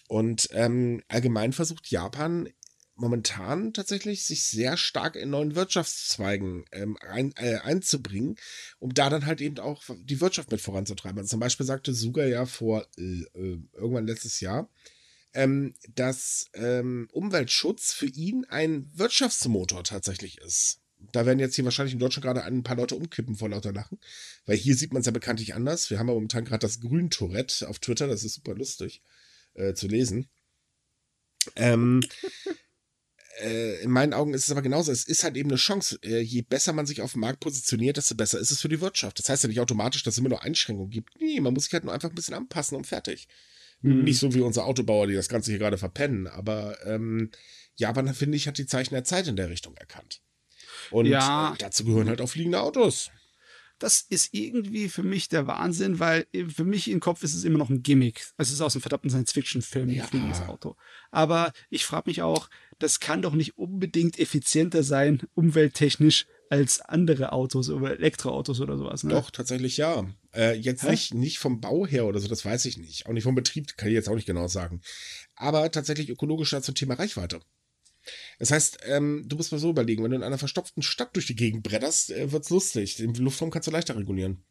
[0.07, 2.49] Und ähm, allgemein versucht Japan
[2.99, 8.35] momentan tatsächlich sich sehr stark in neuen Wirtschaftszweigen ähm, ein, äh, einzubringen,
[8.79, 11.17] um da dann halt eben auch die Wirtschaft mit voranzutreiben.
[11.19, 14.69] Also zum Beispiel sagte Suga ja vor äh, äh irgendwann letztes Jahr,
[15.33, 20.81] ähm, dass ähm, Umweltschutz für ihn ein Wirtschaftsmotor tatsächlich ist.
[21.11, 23.99] Da werden jetzt hier wahrscheinlich in Deutschland gerade ein paar Leute umkippen vor lauter Lachen,
[24.45, 25.89] weil hier sieht man es ja bekanntlich anders.
[25.89, 29.01] Wir haben ja momentan gerade das Grün-Tourette auf Twitter, das ist super lustig
[29.53, 30.29] äh, zu lesen.
[31.55, 32.01] Ähm,
[33.41, 34.91] äh, in meinen Augen ist es aber genauso.
[34.91, 35.99] Es ist halt eben eine Chance.
[36.03, 38.81] Äh, je besser man sich auf dem Markt positioniert, desto besser ist es für die
[38.81, 39.19] Wirtschaft.
[39.19, 41.19] Das heißt ja nicht automatisch, dass es immer nur Einschränkungen gibt.
[41.19, 43.27] Nee, man muss sich halt nur einfach ein bisschen anpassen und fertig.
[43.81, 44.03] Mhm.
[44.03, 47.31] Nicht so wie unsere Autobauer, die das Ganze hier gerade verpennen, aber ähm,
[47.75, 50.21] Japan, finde ich, hat die Zeichen der Zeit in der Richtung erkannt.
[50.91, 51.53] Und ja.
[51.53, 53.11] äh, dazu gehören halt auch fliegende Autos.
[53.79, 57.57] Das ist irgendwie für mich der Wahnsinn, weil für mich im Kopf ist es immer
[57.57, 58.27] noch ein Gimmick.
[58.37, 60.05] Es ist aus einem verdammten Science-Fiction-Film, ein ja.
[60.05, 60.75] fliegendes Auto.
[61.11, 67.31] Aber ich frage mich auch, das kann doch nicht unbedingt effizienter sein, umwelttechnisch, als andere
[67.31, 69.03] Autos oder Elektroautos oder sowas.
[69.03, 69.11] Ne?
[69.11, 70.07] Doch, tatsächlich ja.
[70.33, 73.05] Äh, jetzt nicht, nicht vom Bau her oder so, das weiß ich nicht.
[73.05, 74.81] Auch nicht vom Betrieb, kann ich jetzt auch nicht genau sagen.
[75.35, 77.39] Aber tatsächlich ökologischer zum Thema Reichweite.
[78.39, 81.27] Das heißt, ähm, du musst mal so überlegen, wenn du in einer verstopften Stadt durch
[81.27, 82.95] die Gegend bretterst, äh, wird's lustig.
[82.95, 84.43] Den Luftraum kannst du leichter regulieren.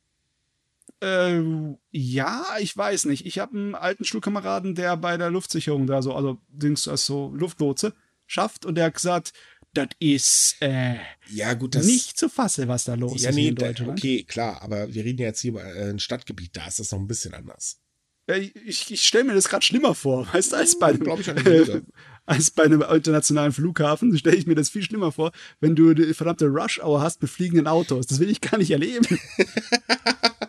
[1.00, 1.42] Äh,
[1.90, 3.26] ja, ich weiß nicht.
[3.26, 7.94] Ich habe einen alten Schulkameraden, der bei der Luftsicherung da so, also Dings, also Luftlotse,
[8.26, 9.32] schafft und der hat gesagt,
[9.74, 10.96] das ist äh,
[11.28, 13.92] ja, gut, das, nicht zu fassen, was da los ja, ist nee, in Deutschland.
[13.92, 16.90] Okay, klar, aber wir reden ja jetzt hier über äh, ein Stadtgebiet, da ist das
[16.90, 17.80] noch ein bisschen anders.
[18.26, 21.80] Ich, ich stelle mir das gerade schlimmer vor, weißt du, als bei, einem, äh,
[22.28, 26.12] als bei einem internationalen Flughafen stelle ich mir das viel schlimmer vor, wenn du die
[26.14, 28.06] verdammte Rush-Hour hast mit fliegenden Autos.
[28.06, 29.06] Das will ich gar nicht erleben.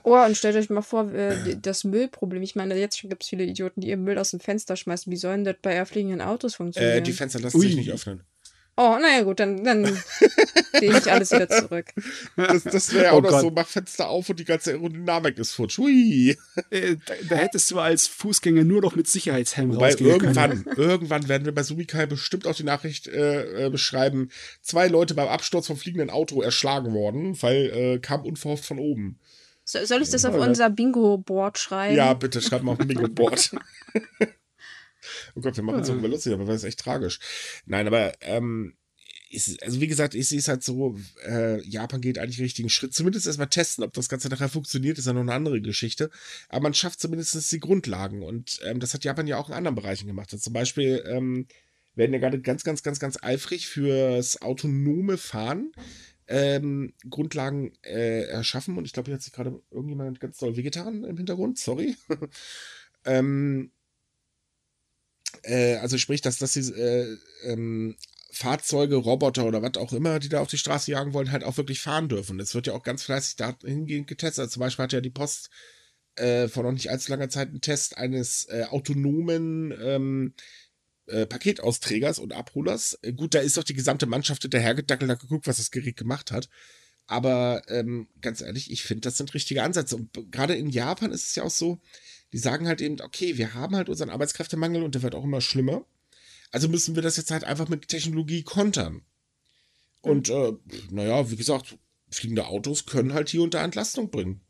[0.03, 2.41] Oh, und stellt euch mal vor, äh, das Müllproblem.
[2.41, 5.11] Ich meine, jetzt schon gibt es viele Idioten, die ihr Müll aus dem Fenster schmeißen.
[5.11, 6.97] Wie sollen das bei fliegenden Autos funktionieren?
[6.97, 7.67] Äh, die Fenster lassen Ui.
[7.67, 8.23] sich nicht öffnen.
[8.81, 9.83] Oh, naja, gut, dann, dann
[10.79, 11.87] gehe ich alles wieder zurück.
[12.37, 15.37] Das, das wäre ja oh auch noch so, mach Fenster auf und die ganze Aerodynamik
[15.37, 15.79] ist futsch.
[15.79, 16.37] Hui.
[16.69, 20.77] Äh, da, da, hättest du als Fußgänger nur noch mit Sicherheitshelm Weil irgendwann, können.
[20.77, 25.27] irgendwann werden wir bei Sumikai bestimmt auch die Nachricht äh, äh, beschreiben, zwei Leute beim
[25.27, 29.19] Absturz vom fliegenden Auto erschlagen worden, weil äh, kam unverhofft von oben.
[29.65, 31.97] So, soll ich das auf unser Bingo-Board schreiben?
[31.97, 33.51] Ja, bitte, schreib mal auf ein Bingo-Board.
[35.35, 35.93] Oh Gott, wir machen es ja.
[35.93, 37.19] irgendwann lustig, aber das ist echt tragisch.
[37.65, 38.73] Nein, aber ähm,
[39.29, 42.93] ist, also wie gesagt, ich sehe es halt so, äh, Japan geht eigentlich richtigen Schritt.
[42.93, 46.09] Zumindest erstmal testen, ob das Ganze nachher funktioniert, ist ja noch eine andere Geschichte.
[46.49, 48.23] Aber man schafft zumindest die Grundlagen.
[48.23, 50.29] Und ähm, das hat Japan ja auch in anderen Bereichen gemacht.
[50.31, 51.47] Also zum Beispiel ähm,
[51.95, 55.71] werden ja gerade ganz, ganz, ganz, ganz eifrig fürs autonome Fahren
[56.27, 58.77] ähm, Grundlagen äh, erschaffen.
[58.77, 61.59] Und ich glaube, hier hat sich gerade irgendjemand ganz doll wehgetan im Hintergrund.
[61.59, 61.95] Sorry.
[63.05, 63.71] ähm,
[65.43, 67.95] äh, also sprich, dass, dass sie äh, ähm,
[68.31, 71.57] Fahrzeuge, Roboter oder was auch immer, die da auf die Straße jagen wollen, halt auch
[71.57, 72.39] wirklich fahren dürfen.
[72.39, 74.43] Es wird ja auch ganz fleißig dahingehend getestet.
[74.43, 75.49] Also zum Beispiel hat ja die Post
[76.15, 80.33] äh, vor noch nicht allzu langer Zeit einen Test eines äh, autonomen ähm,
[81.07, 82.99] äh, Paketausträgers und Abholers.
[83.01, 86.31] Äh, gut, da ist doch die gesamte Mannschaft hinterhergedackelt, hat geguckt, was das Gerät gemacht
[86.31, 86.49] hat.
[87.07, 89.95] Aber ähm, ganz ehrlich, ich finde, das sind richtige Ansätze.
[89.95, 91.81] Und gerade in Japan ist es ja auch so,
[92.33, 95.41] die sagen halt eben, okay, wir haben halt unseren Arbeitskräftemangel und der wird auch immer
[95.41, 95.85] schlimmer.
[96.51, 99.01] Also müssen wir das jetzt halt einfach mit Technologie kontern.
[100.01, 100.53] Und äh,
[100.89, 101.77] naja, wie gesagt,
[102.09, 104.41] fliegende Autos können halt hier unter Entlastung bringen.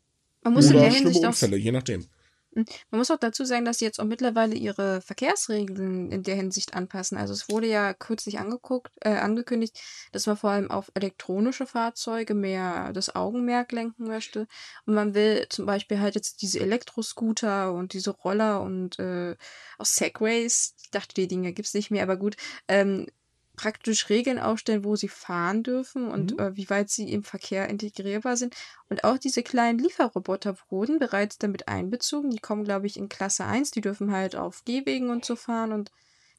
[0.42, 2.06] Man muss Oder schlimme Unfälle, je nachdem.
[2.54, 2.64] Hm.
[2.90, 6.74] Man muss auch dazu sagen, dass sie jetzt auch mittlerweile ihre Verkehrsregeln in der Hinsicht
[6.74, 7.16] anpassen.
[7.16, 9.80] Also es wurde ja kürzlich angeguckt, äh, angekündigt,
[10.12, 14.48] dass man vor allem auf elektronische Fahrzeuge mehr das Augenmerk lenken möchte.
[14.84, 19.36] Und man will zum Beispiel halt jetzt diese Elektroscooter und diese Roller und äh,
[19.78, 22.36] auch Segways, ich dachte, die Dinge gibt es nicht mehr, aber gut,
[22.68, 23.06] ähm,
[23.60, 26.38] praktisch Regeln aufstellen, wo sie fahren dürfen und Mhm.
[26.38, 28.54] äh, wie weit sie im Verkehr integrierbar sind.
[28.88, 32.30] Und auch diese kleinen Lieferroboter wurden bereits damit einbezogen.
[32.30, 33.70] Die kommen, glaube ich, in Klasse 1.
[33.72, 35.90] Die dürfen halt auf Gehwegen und so fahren und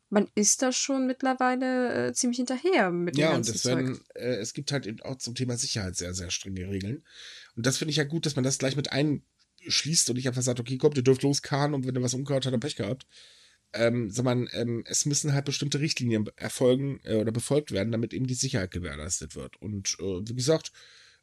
[0.09, 3.77] man ist da schon mittlerweile äh, ziemlich hinterher mit dem Ja, und ganzen es Zeug.
[3.77, 7.05] werden, äh, es gibt halt eben auch zum Thema Sicherheit sehr, sehr strenge Regeln.
[7.55, 10.41] Und das finde ich ja gut, dass man das gleich mit einschließt und nicht einfach
[10.41, 13.05] sagt, okay, kommt, ihr dürft loskarren und wenn ihr was umgehört habt, dann Pech gehabt.
[13.73, 18.27] Ähm, sondern ähm, es müssen halt bestimmte Richtlinien erfolgen äh, oder befolgt werden, damit eben
[18.27, 19.61] die Sicherheit gewährleistet wird.
[19.61, 20.73] Und äh, wie gesagt,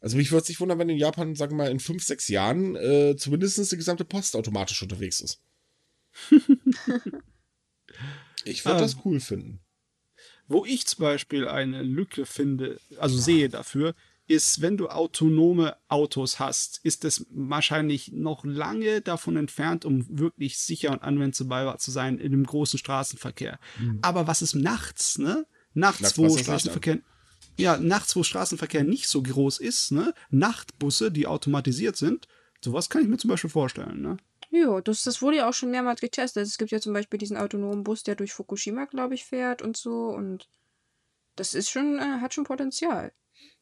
[0.01, 2.29] also mich würde es nicht wundern, wenn in Japan, sagen wir mal, in fünf, sechs
[2.29, 5.43] Jahren äh, zumindest die gesamte Post automatisch unterwegs ist.
[8.45, 8.83] ich würde Ähm.
[8.83, 9.61] das cool finden.
[10.47, 13.95] Wo ich zum Beispiel eine Lücke finde, also sehe dafür,
[14.29, 20.59] ist, wenn du autonome Autos hast, ist es wahrscheinlich noch lange davon entfernt, um wirklich
[20.59, 23.59] sicher und anwendbar zu sein in dem großen Straßenverkehr.
[24.03, 25.47] Aber was ist nachts, ne?
[25.75, 26.99] Nachts, Nachts wo Straßenverkehr,
[27.57, 30.15] ja, nachts, wo Straßenverkehr nicht so groß ist, ne?
[30.31, 32.29] Nachtbusse, die automatisiert sind,
[32.63, 34.19] sowas kann ich mir zum Beispiel vorstellen, ne?
[34.51, 36.47] Ja, das, das wurde ja auch schon mehrmals getestet.
[36.47, 39.77] Es gibt ja zum Beispiel diesen autonomen Bus, der durch Fukushima, glaube ich, fährt und
[39.77, 40.09] so.
[40.09, 40.49] Und
[41.37, 43.13] das ist schon, äh, hat schon Potenzial.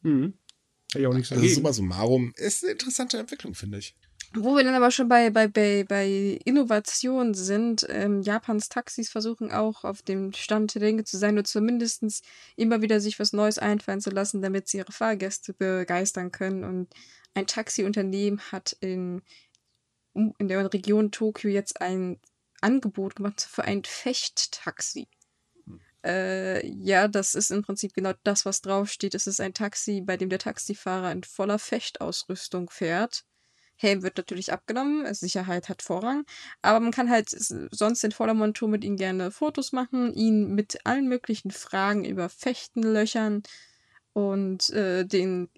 [0.01, 0.33] Mhm.
[0.97, 1.55] Hätte ich auch nichts Also dagegen.
[1.55, 3.95] summa summarum ist eine interessante Entwicklung, finde ich.
[4.33, 9.51] Wo wir dann aber schon bei, bei, bei, bei Innovation sind, ähm, Japans Taxis versuchen
[9.51, 12.03] auch auf dem Stand der Dinge zu sein oder zumindest
[12.55, 16.63] immer wieder sich was Neues einfallen zu lassen, damit sie ihre Fahrgäste begeistern können.
[16.63, 16.89] Und
[17.35, 19.21] ein Taxiunternehmen hat in,
[20.13, 22.19] in der Region Tokio jetzt ein
[22.59, 25.07] Angebot gemacht für ein Fechttaxi.
[26.05, 29.15] Äh, ja, das ist im Prinzip genau das, was draufsteht.
[29.15, 33.23] Es ist ein Taxi, bei dem der Taxifahrer in voller Fechtausrüstung fährt.
[33.77, 36.25] Helm wird natürlich abgenommen, äh, Sicherheit hat Vorrang,
[36.61, 40.85] aber man kann halt sonst in voller Montur mit ihm gerne Fotos machen, ihn mit
[40.85, 43.43] allen möglichen Fragen über Fechten löchern
[44.13, 45.49] und äh, den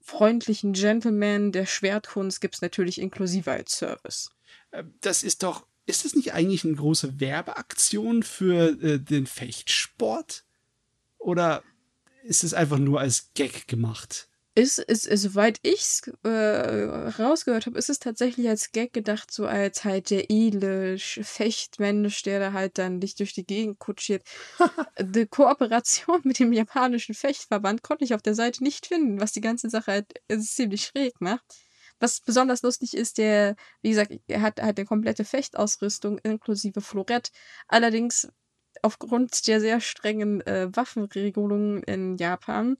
[0.00, 4.30] freundlichen Gentleman der Schwertkunst gibt es natürlich inklusive als Service.
[4.72, 10.44] Äh, Das ist doch, ist das nicht eigentlich eine große Werbeaktion für äh, den Fechtsport?
[11.18, 11.62] Oder
[12.24, 14.28] ist es einfach nur als Gag gemacht?
[14.56, 16.28] Ist, ist, ist soweit ich es äh,
[17.22, 22.22] rausgehört habe, ist es tatsächlich als Gag gedacht, so als halt der edle Sch- Fechtmensch,
[22.24, 24.24] der da halt dann dich durch die Gegend kutschiert.
[25.00, 29.40] Die Kooperation mit dem japanischen Fechtverband konnte ich auf der Seite nicht finden, was die
[29.40, 31.44] ganze Sache halt äh, ziemlich schräg macht.
[32.00, 37.30] Was besonders lustig ist, der, wie gesagt, er hat halt eine komplette Fechtausrüstung inklusive Florett.
[37.68, 38.28] Allerdings
[38.82, 42.76] aufgrund der sehr strengen äh, Waffenregelungen in Japan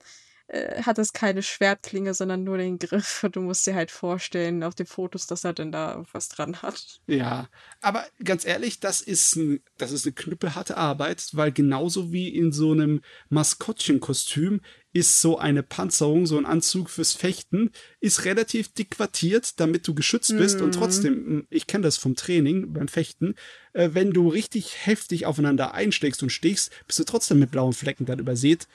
[0.51, 3.23] äh, hat es keine Schwertklinge, sondern nur den Griff.
[3.23, 6.61] Und du musst dir halt vorstellen auf den Fotos, dass er denn da irgendwas dran
[6.61, 6.99] hat.
[7.07, 7.47] Ja,
[7.79, 12.51] aber ganz ehrlich, das ist, ein, das ist eine knüppelharte Arbeit, weil genauso wie in
[12.51, 14.59] so einem Maskottchenkostüm
[14.93, 17.71] ist so eine Panzerung, so ein Anzug fürs Fechten,
[18.01, 20.59] ist relativ dick quartiert, damit du geschützt bist.
[20.59, 23.35] Und trotzdem, ich kenne das vom Training beim Fechten,
[23.71, 28.05] äh, wenn du richtig heftig aufeinander einschlägst und stichst, bist du trotzdem mit blauen Flecken
[28.05, 28.67] dann übersät.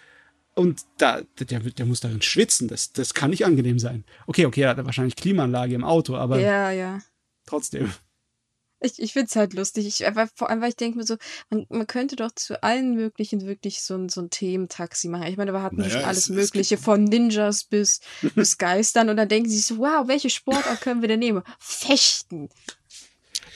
[0.57, 2.67] Und da, der, der muss darin schwitzen.
[2.67, 4.05] Das, das kann nicht angenehm sein.
[4.27, 7.01] Okay, okay, er hat wahrscheinlich Klimaanlage im Auto, aber Ja, ja.
[7.47, 7.93] trotzdem.
[8.81, 9.87] Ich, ich finde es halt lustig.
[9.87, 11.17] Ich, aber vor allem, weil ich denke mir so,
[11.51, 15.27] man, man könnte doch zu allen möglichen wirklich so ein, so ein Thementaxi machen.
[15.29, 18.01] Ich meine, wir hatten Naja, schon es- alles es Mögliche, von Ninjas bis,
[18.35, 19.09] bis Geistern.
[19.09, 21.43] Und dann denken sie so, wow, welche Sportart können wir denn nehmen?
[21.59, 22.49] Fechten.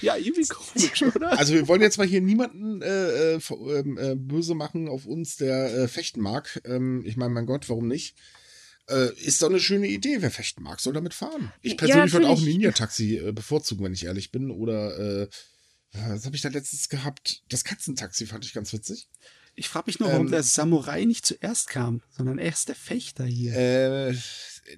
[0.03, 1.33] Ja, irgendwie komisch, oder?
[1.39, 5.37] Also wir wollen jetzt mal hier niemanden äh, äh, ähm, äh, böse machen auf uns,
[5.37, 6.61] der äh, fechten mag.
[6.65, 8.17] Ähm, ich meine, mein Gott, warum nicht?
[8.89, 10.17] Äh, ist doch eine schöne Idee.
[10.21, 11.53] Wer fechten mag, soll damit fahren.
[11.63, 12.45] Ich Ja, persönlich würde auch ein.
[12.45, 14.51] Ninja-Taxi äh, bevorzugen, wenn ich ehrlich bin.
[14.51, 15.29] Oder äh,
[15.93, 17.43] was habe ich da letztens gehabt?
[17.49, 19.09] Das Katzentaxi fand ich ganz witzig.
[19.57, 23.25] Ich frage mich nur, warum Ähm, der Samurai nicht zuerst kam, sondern erst der Fechter
[23.25, 23.55] hier.
[23.55, 24.15] Äh,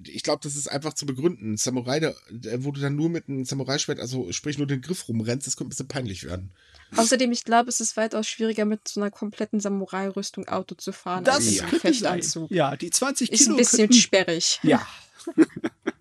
[0.07, 1.57] ich glaube, das ist einfach zu begründen.
[1.57, 5.47] Samurai, der, der wurde dann nur mit einem Samurai-Schwert, also sprich nur den Griff rumrennst,
[5.47, 6.51] das könnte ein bisschen peinlich werden.
[6.97, 11.27] Außerdem, ich glaube, es ist weitaus schwieriger, mit so einer kompletten Samurai-Rüstung Auto zu fahren.
[11.27, 11.93] als mit einem könnte sein.
[11.93, 12.51] Fechtanzug.
[12.51, 14.61] Ja, die 20 Ist Kilo ein bisschen könnten, sperrig.
[14.63, 14.87] Ja,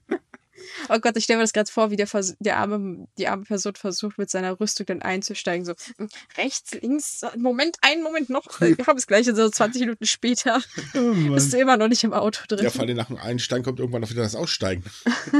[0.89, 3.43] Oh Gott, ich stelle mir das gerade vor, wie der, Vers der arme, die arme
[3.43, 5.66] Person versucht, mit seiner Rüstung dann einzusteigen.
[5.66, 8.45] So, hm, rechts, links, Moment, einen Moment noch.
[8.59, 10.62] Wir haben es gleich, so 20 Minuten später.
[10.93, 12.64] Bist du immer noch nicht im Auto drin.
[12.64, 14.84] Ja, vor allem nach dem Einsteigen kommt irgendwann noch wieder das Aussteigen.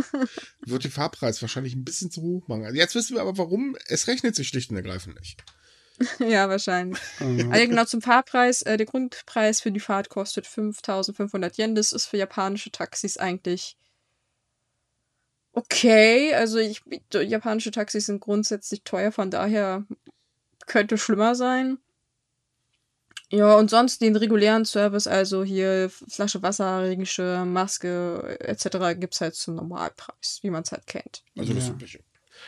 [0.66, 2.66] Wird den Fahrpreis wahrscheinlich ein bisschen zu hoch machen.
[2.66, 3.76] Also jetzt wissen wir aber warum.
[3.88, 5.44] Es rechnet sich schlicht und ergreifend nicht.
[6.20, 7.00] Ja, wahrscheinlich.
[7.20, 8.62] Also genau zum Fahrpreis.
[8.64, 11.76] Äh, der Grundpreis für die Fahrt kostet 5500 Yen.
[11.76, 13.78] Das ist für japanische Taxis eigentlich
[15.54, 16.34] okay.
[16.34, 16.82] Also ich,
[17.14, 19.86] japanische Taxis sind grundsätzlich teuer, von daher
[20.68, 21.78] könnte schlimmer sein.
[23.32, 29.22] Ja, und sonst den regulären Service, also hier Flasche Wasser, Regenschirm, Maske etc., gibt es
[29.22, 31.24] halt zum Normalpreis, wie man es halt kennt.
[31.38, 31.74] Also das Ja.
[31.74, 32.00] Übliche.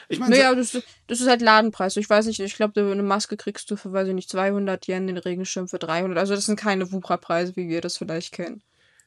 [0.10, 0.72] Ich meine, Naja, das,
[1.08, 1.95] das ist halt Ladenpreis.
[1.95, 5.08] Ich weiß nicht, ich glaube, eine Maske kriegst du für, weiß ich nicht, 200 Yen,
[5.08, 6.18] den Regenschirm für 300.
[6.18, 8.62] Also das sind keine Wupra-Preise, wie wir das vielleicht kennen.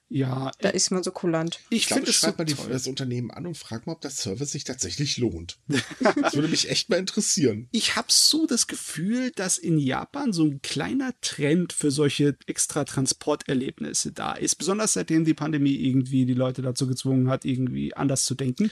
[0.08, 1.60] Ja, Da ist man so kulant.
[1.70, 3.92] ich Ich glaube, finde es so schreib mal die, das Unternehmen an und frag mal,
[3.94, 5.58] ob der Service sich tatsächlich lohnt.
[5.66, 7.68] das würde mich echt mal interessieren.
[7.76, 12.84] Ich habe so das Gefühl, dass in Japan so ein kleiner Trend für solche extra
[12.84, 14.56] Transporterlebnisse da ist.
[14.56, 18.70] Besonders seitdem die Pandemie irgendwie die Leute dazu gezwungen hat, irgendwie anders zu denken.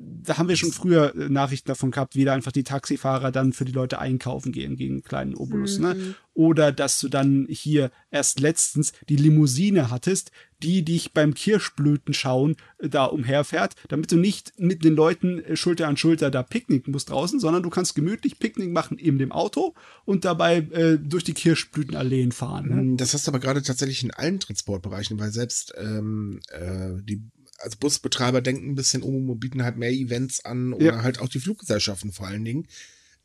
[0.00, 3.52] Da haben wir schon früher äh, Nachrichten davon gehabt, wie da einfach die Taxifahrer dann
[3.52, 5.78] für die Leute einkaufen gehen gegen einen kleinen Obolus.
[5.78, 6.14] Ne?
[6.34, 10.30] Oder dass du dann hier erst letztens die Limousine hattest,
[10.62, 15.56] die dich beim Kirschblüten schauen äh, da umherfährt, damit du nicht mit den Leuten äh,
[15.56, 19.32] Schulter an Schulter da picknicken musst draußen, sondern du kannst gemütlich Picknick machen in dem
[19.32, 19.74] Auto
[20.04, 22.90] und dabei äh, durch die Kirschblütenalleen fahren.
[22.90, 22.96] Ne?
[22.96, 27.22] Das hast du aber gerade tatsächlich in allen Transportbereichen, weil selbst ähm, äh, die
[27.58, 31.02] also Busbetreiber denken ein bisschen um und bieten halt mehr Events an oder Ja.
[31.02, 32.66] halt auch die Fluggesellschaften vor allen Dingen.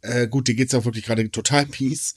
[0.02, 2.16] Äh, gut, die geht's auch wirklich gerade total mies.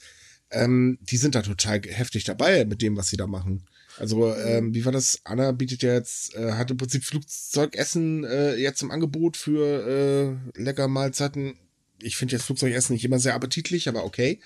[0.49, 3.65] Ähm, die sind da total heftig dabei mit dem, was sie da machen.
[3.97, 5.21] Also, ähm, wie war das?
[5.23, 10.61] Anna bietet ja jetzt, äh, hat im Prinzip Flugzeugessen äh, jetzt im Angebot für äh,
[10.61, 11.57] lecker Mahlzeiten.
[11.99, 14.39] Ich finde jetzt Flugzeugessen nicht immer sehr appetitlich, aber okay.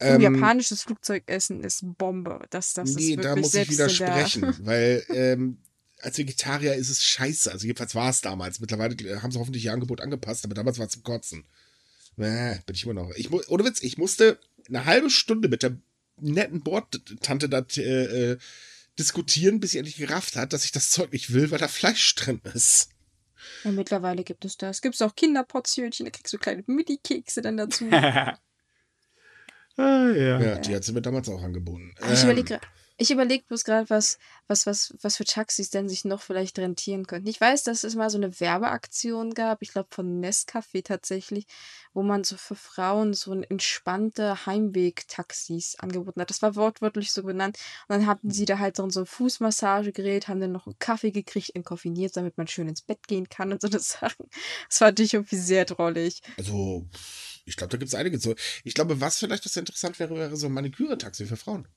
[0.00, 2.40] Und japanisches Flugzeugessen ist Bombe.
[2.50, 5.58] Das, das nee, ist wirklich da muss ich widersprechen, weil ähm,
[6.00, 7.50] als Vegetarier ist es scheiße.
[7.50, 8.60] Also jedenfalls war es damals.
[8.60, 11.44] Mittlerweile äh, haben sie hoffentlich ihr Angebot angepasst, aber damals war es zum Kotzen.
[12.16, 13.10] Äh, bin ich immer noch.
[13.16, 14.38] Ich, ohne Witz, ich musste
[14.68, 15.76] eine halbe Stunde mit der
[16.20, 18.38] netten Bordtante da äh, äh,
[18.98, 22.14] diskutieren, bis sie endlich gerafft hat, dass ich das Zeug nicht will, weil da Fleisch
[22.16, 22.90] drin ist.
[23.64, 24.82] Ja, mittlerweile gibt es das.
[24.82, 27.88] Gibt es auch Kinderportionchen, da kriegst du kleine Mini-Kekse dann dazu.
[27.92, 28.38] ah,
[29.76, 30.40] ja.
[30.40, 31.94] Ja, die hat sie mir damals auch angeboten.
[32.12, 32.60] Ich Ähm, überlege
[33.00, 34.18] ich überleg bloß gerade, was,
[34.48, 37.28] was, was, was für Taxis denn sich noch vielleicht rentieren könnten.
[37.28, 41.46] Ich weiß, dass es mal so eine Werbeaktion gab, ich glaube von Nescafé tatsächlich,
[41.94, 46.30] wo man so für Frauen so ein entspannte Heimweg-Taxis angeboten hat.
[46.30, 47.56] Das war wortwörtlich so benannt.
[47.86, 51.54] Und dann hatten sie da halt so ein Fußmassagegerät, haben dann noch einen Kaffee gekriegt,
[51.54, 54.26] entkoffiniert, damit man schön ins Bett gehen kann und so eine Sachen.
[54.68, 56.20] Das fand ich irgendwie sehr drollig.
[56.36, 56.84] Also,
[57.44, 58.34] ich glaube, da gibt es einige zu.
[58.64, 61.68] Ich glaube, was vielleicht das interessant wäre, wäre so ein Maniküre-Taxi für Frauen.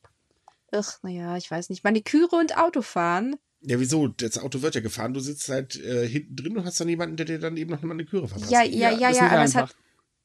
[0.71, 1.83] Ach, naja, ich weiß nicht.
[1.83, 3.35] Maniküre und Autofahren.
[3.61, 4.07] Ja, wieso?
[4.07, 7.17] Das Auto wird ja gefahren, du sitzt halt äh, hinten drin und hast dann jemanden,
[7.17, 8.51] der dir dann eben noch eine Maniküre verpasst.
[8.51, 9.75] Ja, ja, ja, ja, ist aber es hat,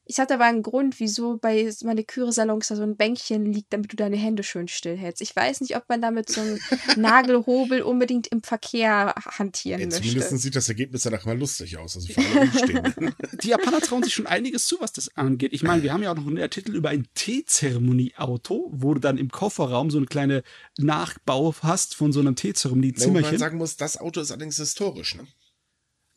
[0.09, 3.95] es hat aber einen Grund, wieso bei Maniküre-Salons da so ein Bänkchen liegt, damit du
[3.95, 5.21] deine Hände schön stillhältst.
[5.21, 6.59] Ich weiß nicht, ob man da mit so einem
[6.95, 10.01] Nagelhobel unbedingt im Verkehr hantieren Ey, möchte.
[10.01, 11.95] zumindest sieht das Ergebnis danach mal lustig aus.
[11.95, 12.07] Also.
[13.43, 15.53] Die Japaner trauen sich schon einiges zu, was das angeht.
[15.53, 19.17] Ich meine, wir haben ja auch noch einen Artikel über ein Teezeremonie-Auto, wo du dann
[19.17, 20.43] im Kofferraum so eine kleine
[20.77, 23.37] Nachbau hast von so einem Wo man Teezeremonie-Zimmerchen.
[23.37, 25.27] sagen muss, das Auto ist allerdings historisch, ne?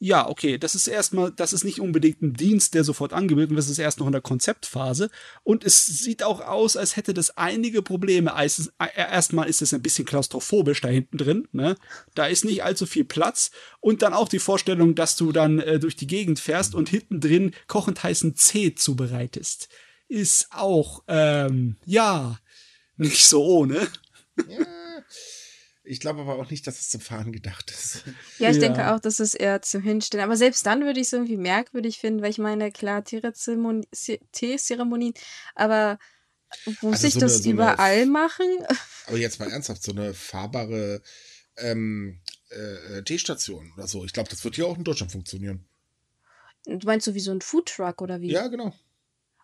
[0.02, 3.58] Ja, okay, das ist erstmal, das ist nicht unbedingt ein Dienst, der sofort angemeldet wird,
[3.58, 5.10] das ist erst noch in der Konzeptphase.
[5.42, 8.32] Und es sieht auch aus, als hätte das einige Probleme.
[8.34, 11.76] Äh, Erstmal ist es ein bisschen klaustrophobisch da hinten drin, ne?
[12.14, 13.50] Da ist nicht allzu viel Platz.
[13.80, 17.20] Und dann auch die Vorstellung, dass du dann äh, durch die Gegend fährst und hinten
[17.20, 19.68] drin kochend heißen Tee zubereitest.
[20.08, 22.38] Ist auch, ähm, ja,
[22.96, 23.86] nicht so ohne.
[25.90, 28.04] Ich glaube aber auch nicht, dass es zum Fahren gedacht ist.
[28.38, 28.60] ja, ich Ja.
[28.60, 30.22] denke auch, dass es eher zum Hinstellen.
[30.24, 33.84] Aber selbst dann würde ich es irgendwie merkwürdig finden, weil ich meine, klar, Teezeremonien,
[34.30, 35.14] Teezeremonien,
[35.56, 35.98] aber
[36.80, 38.46] muss Also ich so eine- das so eine- überall machen?
[39.06, 41.02] Aber jetzt mal ernsthaft, so eine fahrbare
[41.56, 42.20] ähm,
[42.50, 44.04] äh, T-Station oder so.
[44.04, 45.66] Ich glaube, das wird hier auch in Deutschland funktionieren.
[46.66, 48.30] Du meinst so wie so ein Foodtruck oder wie?
[48.30, 48.72] Ja, genau.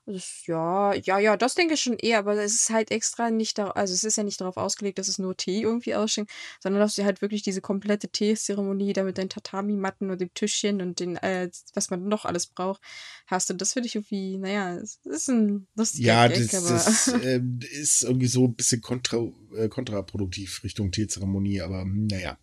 [0.08, 3.58] Das, ja, ja, ja, das denke ich schon eher, aber es ist halt extra nicht
[3.58, 6.30] da, also es ist ja nicht darauf ausgelegt, dass es nur Tee irgendwie ausschenkt,
[6.60, 10.80] sondern dass du halt wirklich diese komplette Teezeremonie da mit deinen Tatami-Matten und dem Tischchen
[10.80, 12.80] und den, äh, was man noch alles braucht,
[13.26, 13.50] hast.
[13.50, 17.58] Und das finde ich irgendwie, naja, es ist ein lustiger Ja, Gag, das, das ähm,
[17.72, 19.18] ist irgendwie so ein bisschen kontra,
[19.56, 22.38] äh, kontraproduktiv Richtung Teezeremonie, aber hm, naja.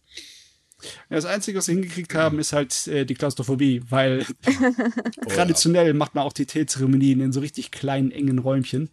[1.10, 4.26] Das Einzige, was sie hingekriegt haben, ist halt äh, die Klaustrophobie, weil
[5.26, 8.90] Oh, traditionell macht man auch die Teezeremonien in so richtig kleinen, engen Räumchen.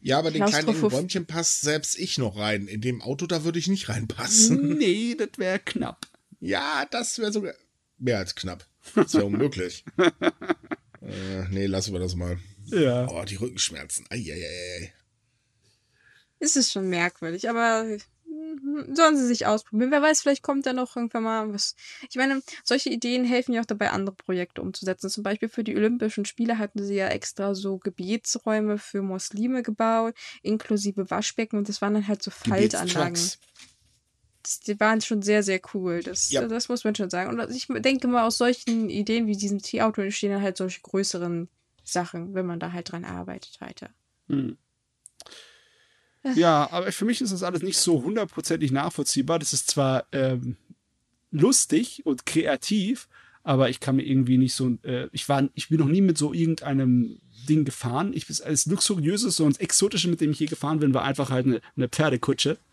[0.00, 2.68] Ja, aber den kleinen engen Räumchen passt selbst ich noch rein.
[2.68, 4.78] In dem Auto, da würde ich nicht reinpassen.
[4.78, 6.06] Nee, das wäre knapp.
[6.40, 7.54] Ja, das wäre sogar
[7.98, 8.66] mehr als knapp.
[8.94, 9.84] Das wäre unmöglich.
[11.02, 12.38] äh, nee, lassen wir das mal.
[12.66, 13.08] Ja.
[13.08, 14.06] Oh, die Rückenschmerzen.
[14.10, 14.92] Eieiei.
[16.38, 17.86] es ist schon merkwürdig, aber
[18.92, 19.90] sollen sie sich ausprobieren.
[19.90, 21.76] Wer weiß, vielleicht kommt da noch irgendwann mal was.
[22.10, 25.10] Ich meine, solche Ideen helfen ja auch dabei, andere Projekte umzusetzen.
[25.10, 30.14] Zum Beispiel für die Olympischen Spiele hatten sie ja extra so Gebetsräume für Muslime gebaut,
[30.42, 33.30] inklusive Waschbecken und das waren dann halt so Faltanlagen.
[34.66, 36.02] Die waren schon sehr, sehr cool.
[36.02, 36.46] Das, ja.
[36.46, 37.30] das muss man schon sagen.
[37.30, 41.48] Und ich denke mal, aus solchen Ideen wie diesem Tierauto entstehen dann halt solche größeren
[41.82, 43.90] Sachen, wenn man da halt dran arbeitet weiter.
[44.28, 44.56] Hm.
[46.34, 49.38] Ja, aber für mich ist das alles nicht so hundertprozentig nachvollziehbar.
[49.38, 50.56] Das ist zwar ähm,
[51.30, 53.08] lustig und kreativ,
[53.42, 56.18] aber ich kann mir irgendwie nicht so, äh, ich war, ich bin noch nie mit
[56.18, 58.12] so irgendeinem Ding gefahren.
[58.14, 61.46] Ich bin als luxuriöses und exotische, mit dem ich hier gefahren bin, war einfach halt
[61.46, 62.58] eine, eine Pferdekutsche.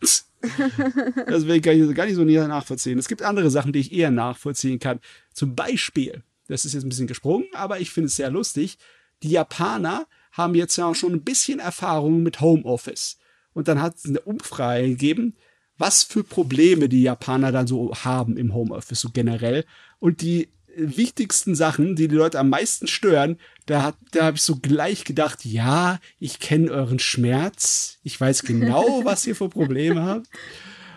[1.26, 2.98] das will ich gar nicht, gar nicht so näher nachvollziehen.
[2.98, 5.00] Es gibt andere Sachen, die ich eher nachvollziehen kann.
[5.32, 8.78] Zum Beispiel, das ist jetzt ein bisschen gesprungen, aber ich finde es sehr lustig.
[9.22, 13.18] Die Japaner haben jetzt ja auch schon ein bisschen Erfahrung mit Homeoffice
[13.54, 15.34] und dann hat es eine Umfrage gegeben,
[15.78, 19.64] was für Probleme die Japaner dann so haben im Homeoffice so generell.
[19.98, 24.56] Und die wichtigsten Sachen, die die Leute am meisten stören, da, da habe ich so
[24.56, 30.26] gleich gedacht, ja, ich kenne euren Schmerz, ich weiß genau, was ihr für Probleme habt.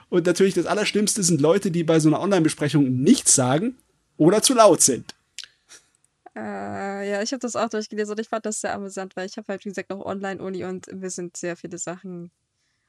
[0.09, 3.75] Und natürlich das Allerschlimmste sind Leute, die bei so einer Online-Besprechung nichts sagen
[4.15, 5.13] oder zu laut sind.
[6.35, 9.37] Äh, ja, ich habe das auch durchgelesen und ich fand das sehr amüsant, weil ich
[9.37, 12.31] habe halt, wie gesagt, noch Online-Uni und wir sind sehr viele Sachen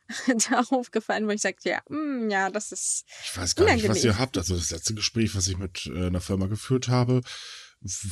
[0.50, 3.04] darauf gefallen, wo ich sagte, ja, mh, hm, ja, das ist.
[3.24, 3.90] Ich weiß gar unangenehm.
[3.92, 4.38] nicht, was ihr habt.
[4.38, 7.20] Also das letzte Gespräch, was ich mit äh, einer Firma geführt habe,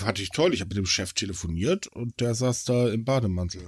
[0.05, 0.55] hatte ich toll.
[0.55, 3.67] Ich habe mit dem Chef telefoniert und der saß da im Bademantel.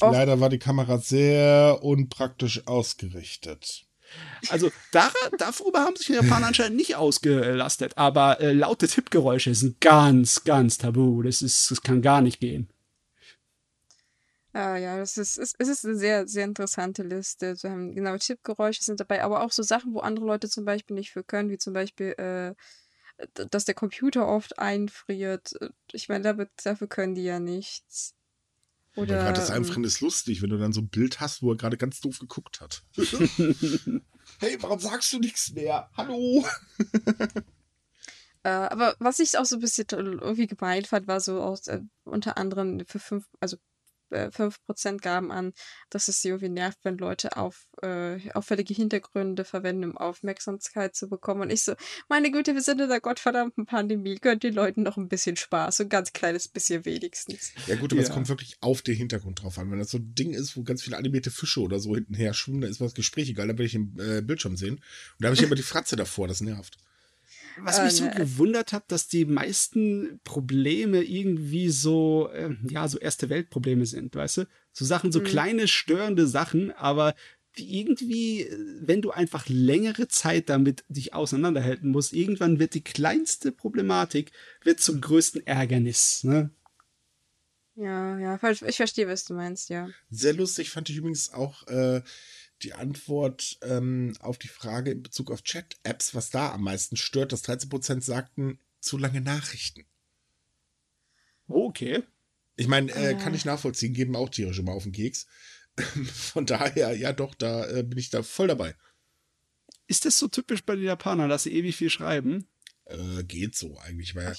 [0.00, 3.86] Leider war die Kamera sehr unpraktisch ausgerichtet.
[4.48, 9.80] Also dar darüber haben sich die Japaner anscheinend nicht ausgelastet, aber äh, laute Tippgeräusche sind
[9.80, 11.22] ganz, ganz tabu.
[11.22, 12.68] Das ist, das kann gar nicht gehen.
[14.52, 17.54] Ah, ja, das ist, es, es ist eine sehr, sehr interessante Liste.
[17.54, 20.96] So haben, genau, Tippgeräusche sind dabei, aber auch so Sachen, wo andere Leute zum Beispiel
[20.96, 22.54] nicht für können, wie zum Beispiel, äh,
[23.50, 25.52] dass der Computer oft einfriert.
[25.92, 28.14] Ich meine, damit, dafür können die ja nichts.
[28.96, 29.24] Oder.
[29.24, 31.76] Ja, das Einfrieren ist lustig, wenn du dann so ein Bild hast, wo er gerade
[31.76, 32.82] ganz doof geguckt hat.
[32.96, 35.88] hey, warum sagst du nichts mehr?
[35.96, 36.44] Hallo?
[38.42, 41.80] Äh, aber was ich auch so ein bisschen irgendwie gemeint fand, war so auch äh,
[42.04, 43.58] unter anderem für fünf, also
[44.10, 45.52] 5% äh, gaben an,
[45.90, 51.08] dass es sie irgendwie nervt, wenn Leute auf, äh, auffällige Hintergründe verwenden, um Aufmerksamkeit zu
[51.08, 51.42] bekommen.
[51.42, 51.74] Und ich so,
[52.08, 55.78] meine Güte, wir sind in der gottverdammten Pandemie, gönnt den Leuten noch ein bisschen Spaß,
[55.78, 57.52] so ein ganz kleines bisschen wenigstens.
[57.66, 58.08] Ja gut, aber ja.
[58.08, 59.70] es kommt wirklich auf den Hintergrund drauf an.
[59.70, 62.62] Wenn das so ein Ding ist, wo ganz viele animierte Fische oder so hintenher schwimmen,
[62.62, 64.74] dann ist das Gespräch egal, dann will ich im äh, Bildschirm sehen.
[64.74, 64.82] Und
[65.18, 66.78] da habe ich immer die Fratze davor, das nervt.
[67.58, 72.98] Was mich so äh, gewundert hat, dass die meisten Probleme irgendwie so, äh, ja, so
[72.98, 74.46] erste Weltprobleme sind, weißt du?
[74.72, 75.24] So Sachen, so mhm.
[75.24, 77.14] kleine störende Sachen, aber
[77.58, 78.48] die irgendwie,
[78.80, 84.32] wenn du einfach längere Zeit damit dich auseinanderhalten musst, irgendwann wird die kleinste Problematik
[84.62, 86.50] wird zum größten Ärgernis, ne?
[87.76, 89.88] Ja, ja, ich verstehe, was du meinst, ja.
[90.10, 92.02] Sehr lustig fand ich übrigens auch äh,
[92.62, 97.32] die Antwort ähm, auf die Frage in Bezug auf Chat-Apps, was da am meisten stört,
[97.32, 99.84] dass 13% sagten, zu lange Nachrichten.
[101.48, 102.02] Okay.
[102.56, 105.26] Ich meine, äh, kann ich nachvollziehen, geben auch tierisch immer auf den Keks.
[106.12, 108.74] Von daher, ja doch, da äh, bin ich da voll dabei.
[109.86, 112.46] Ist das so typisch bei den Japanern, dass sie ewig viel schreiben?
[112.84, 114.36] Äh, geht so eigentlich, weil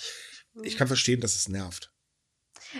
[0.64, 1.91] ich kann verstehen, dass es nervt.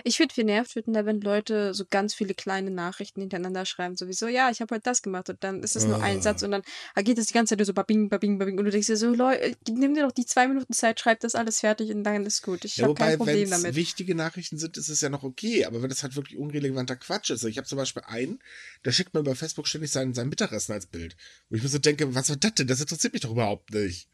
[0.04, 4.28] Ich finde viel nervt wird, wenn Leute so ganz viele kleine Nachrichten hintereinander schreiben, sowieso,
[4.28, 6.46] ja, ich habe heute das gemacht und dann ist es nur ein Satz ah.
[6.46, 8.96] und dann geht es die ganze Zeit so babing, babing, babing und du denkst dir
[8.96, 12.26] so, Leute, nimm dir doch die zwei Minuten Zeit, schreib das alles fertig und dann
[12.26, 12.64] ist gut.
[12.64, 13.74] Ich ja, habe kein Problem damit.
[13.74, 17.30] wichtige Nachrichten sind, ist es ja noch okay, aber wenn das halt wirklich unrelevanter Quatsch
[17.30, 18.40] ist, ich habe zum Beispiel einen,
[18.84, 21.16] der schickt mir über Facebook ständig sein, sein Mittagessen als Bild,
[21.48, 22.66] wo ich mir so denke, was war das denn?
[22.66, 24.08] Das interessiert mich doch überhaupt nicht.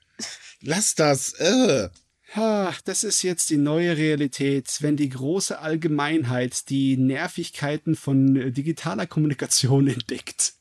[0.60, 1.88] Lass das, äh.
[2.34, 8.52] Ach, das ist jetzt die neue Realität, wenn die große Allgemeinheit die Nervigkeiten von äh,
[8.52, 10.54] digitaler Kommunikation entdeckt.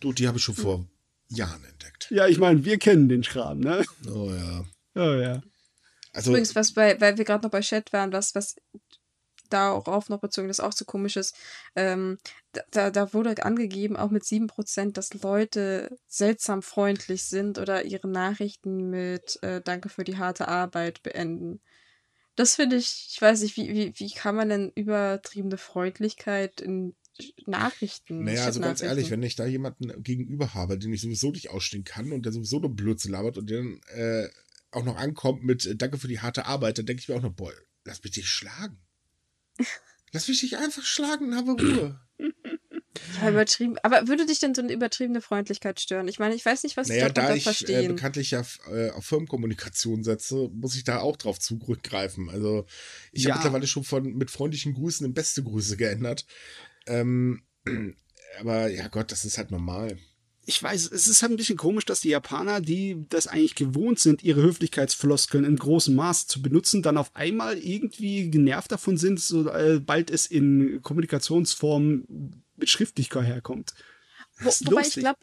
[0.00, 0.86] du, die habe ich schon vor
[1.28, 2.08] Jahren entdeckt.
[2.10, 3.84] Ja, ich meine, wir kennen den Schram, ne?
[4.08, 4.64] Oh ja.
[4.94, 5.42] Oh ja.
[6.12, 8.56] Also, Übrigens, was bei, weil wir gerade noch bei Chat waren, was, was
[9.52, 11.36] darauf noch bezogen, das auch so komisch ist,
[11.76, 12.18] ähm,
[12.70, 18.90] da, da wurde angegeben, auch mit 7%, dass Leute seltsam freundlich sind oder ihre Nachrichten
[18.90, 21.60] mit äh, Danke für die harte Arbeit beenden.
[22.36, 26.94] Das finde ich, ich weiß nicht, wie, wie, wie kann man denn übertriebene Freundlichkeit in
[27.46, 28.24] Nachrichten.
[28.24, 31.84] Naja, also ganz ehrlich, wenn ich da jemanden gegenüber habe, den ich sowieso nicht ausstehen
[31.84, 34.28] kann und der sowieso nur Blödsinn labert und der dann äh,
[34.70, 37.22] auch noch ankommt mit äh, Danke für die harte Arbeit, dann denke ich mir auch
[37.22, 37.52] noch, boah,
[37.84, 38.78] lass mich dich schlagen.
[40.12, 42.00] Lass mich dich einfach schlagen, habe Ruhe.
[43.20, 43.76] Ja, übertrieben.
[43.82, 46.08] Aber würde dich denn so eine übertriebene Freundlichkeit stören?
[46.08, 47.94] Ich meine, ich weiß nicht, was naja, die da da ich äh, verstehen.
[47.94, 52.28] bekanntlich ja äh, auf Firmenkommunikation setze, muss ich da auch drauf zurückgreifen.
[52.28, 52.66] Also
[53.12, 53.34] ich Ja.
[53.34, 56.26] habe mittlerweile schon von mit freundlichen Grüßen in beste Grüße geändert.
[56.86, 57.42] Ähm,
[58.40, 59.98] aber ja Gott, das ist halt normal.
[60.50, 64.00] Ich weiß, es ist halt ein bisschen komisch, dass die Japaner, die das eigentlich gewohnt
[64.00, 69.20] sind, ihre Höflichkeitsfloskeln in großem Maß zu benutzen, dann auf einmal irgendwie genervt davon sind,
[69.20, 73.74] sobald es in Kommunikationsform mit Schriftlichkeit herkommt.
[74.40, 75.20] Wo, wobei ich glaube,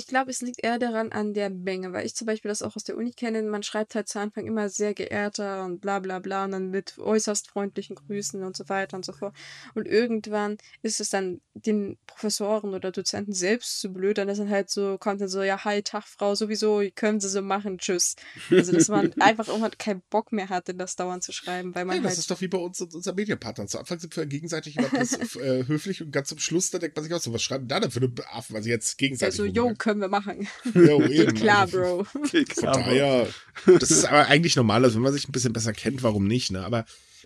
[0.00, 2.74] ich glaube, es liegt eher daran an der Menge, weil ich zum Beispiel das auch
[2.74, 3.42] aus der Uni kenne.
[3.42, 6.96] Man schreibt halt zu Anfang immer sehr geehrter und bla bla bla und dann mit
[6.98, 9.36] äußerst freundlichen Grüßen und so weiter und so fort.
[9.74, 14.48] Und irgendwann ist es dann den Professoren oder Dozenten selbst zu blöd, dann ist dann
[14.48, 18.16] halt so, kommt dann so, ja, hi, Tag, Frau, sowieso, können Sie so machen, tschüss.
[18.50, 21.96] Also, dass man einfach irgendwann keinen Bock mehr hatte, das dauernd zu schreiben, weil man
[21.96, 23.68] Ja, das halt ist doch wie bei uns und unseren Medienpartnern.
[23.68, 24.88] Zu Anfang sind wir gegenseitig immer
[25.42, 27.80] äh, höflich und ganz zum Schluss, da denkt man sich auch so, was schreiben da
[27.80, 29.36] denn für eine Affen, also jetzt gegenseitig.
[29.36, 30.46] so, yo, können wir machen.
[30.74, 32.06] Jo, Geht klar, Also, Bro.
[32.48, 33.26] Klar, daher,
[33.66, 36.52] das ist aber eigentlich normal, also wenn man sich ein bisschen besser kennt, warum nicht,
[36.52, 36.64] ne?
[36.64, 36.84] Aber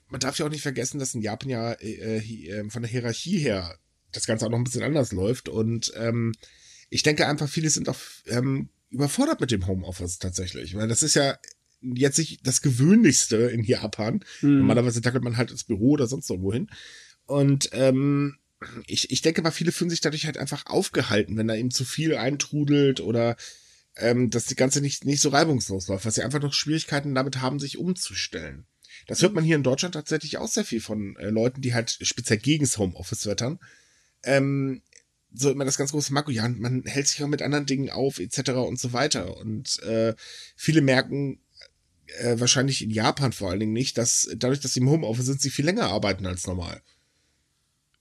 [0.08, 3.38] man darf ja auch nicht vergessen, dass in Japan ja äh, äh, von der Hierarchie
[3.38, 3.76] her
[4.12, 5.48] das Ganze auch noch ein bisschen anders läuft.
[5.48, 6.32] Und ähm,
[6.90, 10.76] ich denke einfach, viele sind auch ähm, überfordert mit dem Homeoffice tatsächlich.
[10.76, 11.36] Weil das ist ja
[11.80, 14.24] jetzt nicht das Gewöhnlichste in Japan.
[14.40, 14.58] Mhm.
[14.58, 16.68] Normalerweise dackelt man halt ins Büro oder sonst irgendwo hin.
[17.26, 18.36] Und ähm,
[18.86, 21.84] ich, ich denke mal, viele fühlen sich dadurch halt einfach aufgehalten, wenn da eben zu
[21.84, 23.36] viel eintrudelt oder
[23.96, 27.40] ähm, dass die ganze nicht, nicht so reibungslos läuft, dass sie einfach noch Schwierigkeiten damit
[27.40, 28.66] haben, sich umzustellen.
[29.06, 31.98] Das hört man hier in Deutschland tatsächlich auch sehr viel von äh, Leuten, die halt
[32.00, 33.58] speziell gegen das Homeoffice wettern.
[34.22, 34.82] Ähm,
[35.32, 38.20] so immer das ganz große Makro, ja, man hält sich auch mit anderen Dingen auf,
[38.20, 38.50] etc.
[38.50, 39.36] und so weiter.
[39.36, 40.14] Und äh,
[40.56, 41.40] viele merken
[42.18, 45.40] äh, wahrscheinlich in Japan vor allen Dingen nicht, dass dadurch, dass sie im Homeoffice sind,
[45.40, 46.82] sie viel länger arbeiten als normal.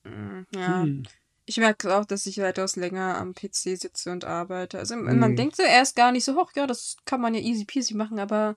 [0.04, 0.82] Mm, Ja.
[0.84, 1.04] Hm.
[1.46, 4.80] Ich merke auch, dass ich weitaus länger am PC sitze und arbeite.
[4.80, 5.36] Also man Mhm.
[5.36, 8.56] denkt zuerst gar nicht so, hoch, ja, das kann man ja easy peasy machen, aber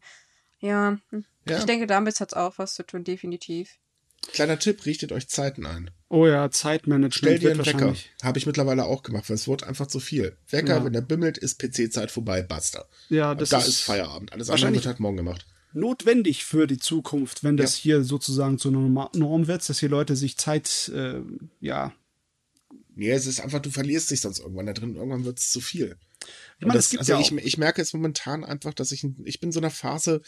[0.61, 1.24] ja, hm.
[1.49, 1.59] Ja.
[1.59, 3.70] ich denke, damit hat es auch was zu tun, definitiv.
[4.32, 5.90] Kleiner Tipp, richtet euch Zeiten ein.
[6.09, 7.94] Oh ja, Zeitmanagement Stell dir einen Wecker.
[8.22, 10.36] Habe ich mittlerweile auch gemacht, weil es wird einfach zu viel.
[10.51, 10.84] Wecker, Ja.
[10.84, 12.84] wenn der bimmelt, ist PC-Zeit vorbei, basta.
[13.09, 14.32] Ja, das da ist, Feierabend.
[14.32, 15.44] Alles andere wahrscheinlich- wird halt morgen gemacht.
[15.77, 17.83] Notwendig für die Zukunft, wenn das Ja.
[17.83, 21.20] hier sozusagen zur Norma- Norm wird, dass hier Leute sich Zeit, äh,
[21.61, 21.93] ja.
[22.95, 24.97] Nee, es ist einfach, du verlierst dich sonst irgendwann da drin.
[24.97, 25.97] Irgendwann wird es zu viel.
[26.59, 29.20] Ich meine, das, gibt also ja ich, ich merke jetzt momentan einfach, dass ich, in-
[29.27, 30.22] ich bin in so einer Phase,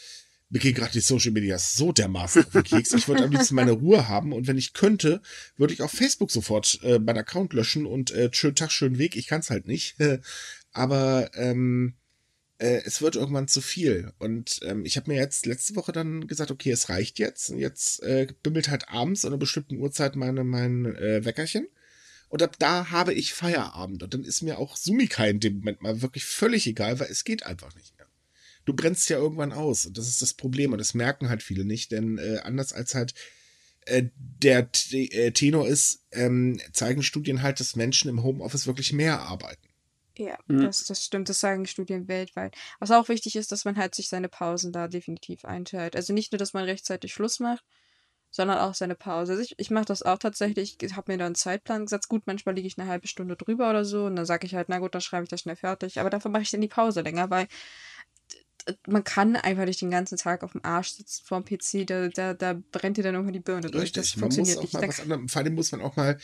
[0.51, 2.93] mir gehen gerade die Social Media so dermaßen auf den Keks.
[2.93, 5.21] Ich würde am liebsten meine Ruhe haben und wenn ich könnte,
[5.57, 9.15] würde ich auf Facebook sofort äh, meinen Account löschen und äh, schönen Tag, schönen Weg.
[9.15, 9.95] Ich kann es halt nicht.
[10.71, 11.95] Aber ähm,
[12.59, 14.11] äh, es wird irgendwann zu viel.
[14.19, 17.49] Und ähm, ich habe mir jetzt letzte Woche dann gesagt, okay, es reicht jetzt.
[17.49, 21.67] Und jetzt äh, bimmelt halt abends an einer bestimmten Uhrzeit meine, mein äh, Weckerchen.
[22.27, 24.03] Und ab da habe ich Feierabend.
[24.03, 27.23] Und dann ist mir auch Sumika in dem Moment mal wirklich völlig egal, weil es
[27.23, 28.07] geht einfach nicht mehr.
[28.65, 29.85] Du brennst ja irgendwann aus.
[29.85, 30.73] Und das ist das Problem.
[30.73, 31.91] Und das merken halt viele nicht.
[31.91, 33.13] Denn äh, anders als halt
[33.85, 38.91] äh, der T äh, Tenor ist, ähm, zeigen Studien halt, dass Menschen im Homeoffice wirklich
[38.91, 39.68] mehr arbeiten.
[40.19, 40.61] Ja, Mhm.
[40.65, 42.55] das, das stimmt, das sagen Studien weltweit.
[42.79, 45.95] Was auch wichtig ist, dass man halt sich seine Pausen da definitiv einteilt.
[45.95, 47.63] Also nicht nur, dass man rechtzeitig Schluss macht,
[48.29, 49.31] sondern auch seine Pause.
[49.31, 50.75] Also ich, ich mache das auch tatsächlich.
[50.81, 52.09] Ich habe mir da einen Zeitplan gesetzt.
[52.09, 54.67] Gut, manchmal liege ich eine halbe Stunde drüber oder so und dann sage ich halt,
[54.69, 55.99] na gut, dann schreibe ich das schnell fertig.
[55.99, 57.47] Aber dafür mache ich dann die Pause länger, weil
[58.87, 62.33] man kann einfach nicht den ganzen Tag auf dem Arsch sitzen vorm PC, da, da,
[62.33, 63.91] da brennt dir dann irgendwann die Birne durch.
[63.93, 64.73] Das man muss funktioniert auch nicht.
[64.73, 66.19] mal was anderes, vor allem muss man auch mal,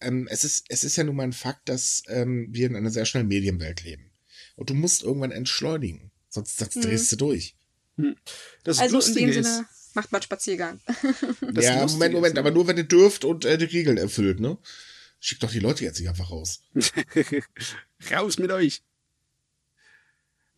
[0.00, 2.90] ähm, es, ist, es ist ja nun mal ein Fakt, dass ähm, wir in einer
[2.90, 4.10] sehr schnellen Medienwelt leben.
[4.56, 6.80] Und du musst irgendwann entschleunigen, sonst, sonst Mhm.
[6.82, 7.54] drehst du durch.
[8.64, 10.80] das also in Lustige dem ist, Sinne, macht mal einen Spaziergang.
[11.52, 12.40] Das ja, Lustige Moment, Moment, ist, ne?
[12.40, 14.58] aber nur wenn ihr dürft und äh, die Regeln erfüllt, ne?
[15.18, 16.62] Schickt doch die Leute jetzt nicht einfach raus.
[18.10, 18.82] raus mit euch.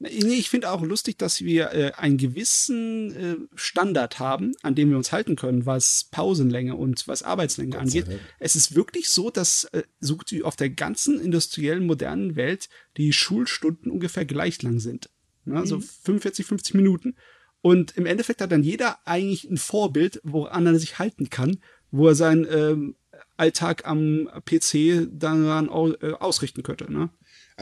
[0.03, 4.91] Nee, ich finde auch lustig, dass wir äh, einen gewissen äh, Standard haben, an dem
[4.91, 8.07] wir uns halten können, was Pausenlänge und was Arbeitslänge angeht.
[8.41, 12.69] Es ist wirklich so, dass äh, so gut wie auf der ganzen industriellen modernen Welt
[12.97, 15.09] die Schulstunden ungefähr gleich lang sind.
[15.45, 15.65] Ne?
[15.67, 17.15] So 45, 50 Minuten.
[17.61, 21.59] Und im Endeffekt hat dann jeder eigentlich ein Vorbild, woran er sich halten kann,
[21.93, 22.97] wo er seinen ähm,
[23.37, 26.93] Alltag am PC daran au äh, ausrichten könnte.
[26.93, 27.11] Ne?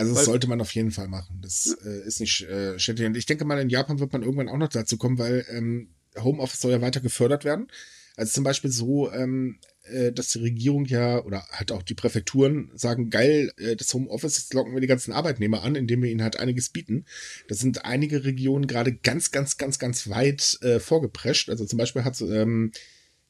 [0.00, 1.40] Also das Weil- sollte man auf jeden Fall machen.
[1.42, 3.06] Das äh, ist nicht äh, schädlich.
[3.06, 5.90] Und ich denke mal, in Japan wird man irgendwann auch noch dazu kommen, weil ähm,
[6.18, 7.68] Homeoffice soll ja weiter gefördert werden.
[8.16, 12.70] Also zum Beispiel so, ähm, äh, dass die Regierung ja oder halt auch die Präfekturen
[12.74, 16.22] sagen, geil, äh, das Homeoffice, jetzt locken wir die ganzen Arbeitnehmer an, indem wir ihnen
[16.22, 17.04] halt einiges bieten.
[17.48, 21.50] Da sind einige Regionen gerade ganz, ganz, ganz, ganz weit äh, vorgeprescht.
[21.50, 22.72] Also zum Beispiel hat ähm,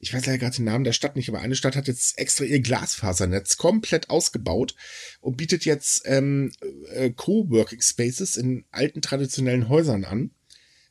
[0.01, 2.45] ich weiß leider gerade den Namen der Stadt nicht, aber eine Stadt hat jetzt extra
[2.45, 4.75] ihr Glasfasernetz komplett ausgebaut
[5.21, 6.53] und bietet jetzt ähm,
[6.95, 10.31] äh, Coworking Spaces in alten traditionellen Häusern an.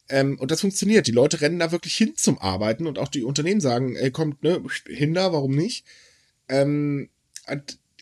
[0.10, 1.08] Ähm, und das funktioniert.
[1.08, 4.44] Die Leute rennen da wirklich hin zum Arbeiten und auch die Unternehmen sagen, ey, kommt,
[4.44, 5.86] ne, hin da, warum nicht?
[6.48, 7.10] Ähm,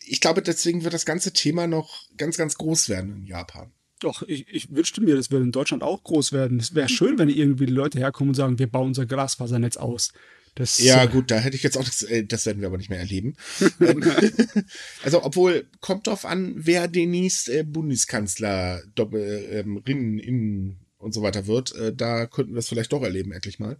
[0.04, 3.72] ich glaube, deswegen wird das ganze Thema noch ganz, ganz groß werden in Japan.
[4.00, 6.60] Doch, ich, ich wünschte mir, das würde in Deutschland auch groß werden.
[6.60, 10.12] Es wäre schön, wenn irgendwie die Leute herkommen und sagen, wir bauen unser Glasfasernetz aus.
[10.58, 12.78] Das, ja, äh, gut, da hätte ich jetzt auch, das, äh, das werden wir aber
[12.78, 13.36] nicht mehr erleben.
[13.80, 14.02] Ähm,
[15.04, 21.22] also, obwohl, kommt drauf an, wer demnächst äh, Bundeskanzler, Doppel, ähm, Rinnen, Innen und so
[21.22, 21.74] weiter wird.
[21.76, 23.76] Äh, da könnten wir es vielleicht doch erleben, endlich mal.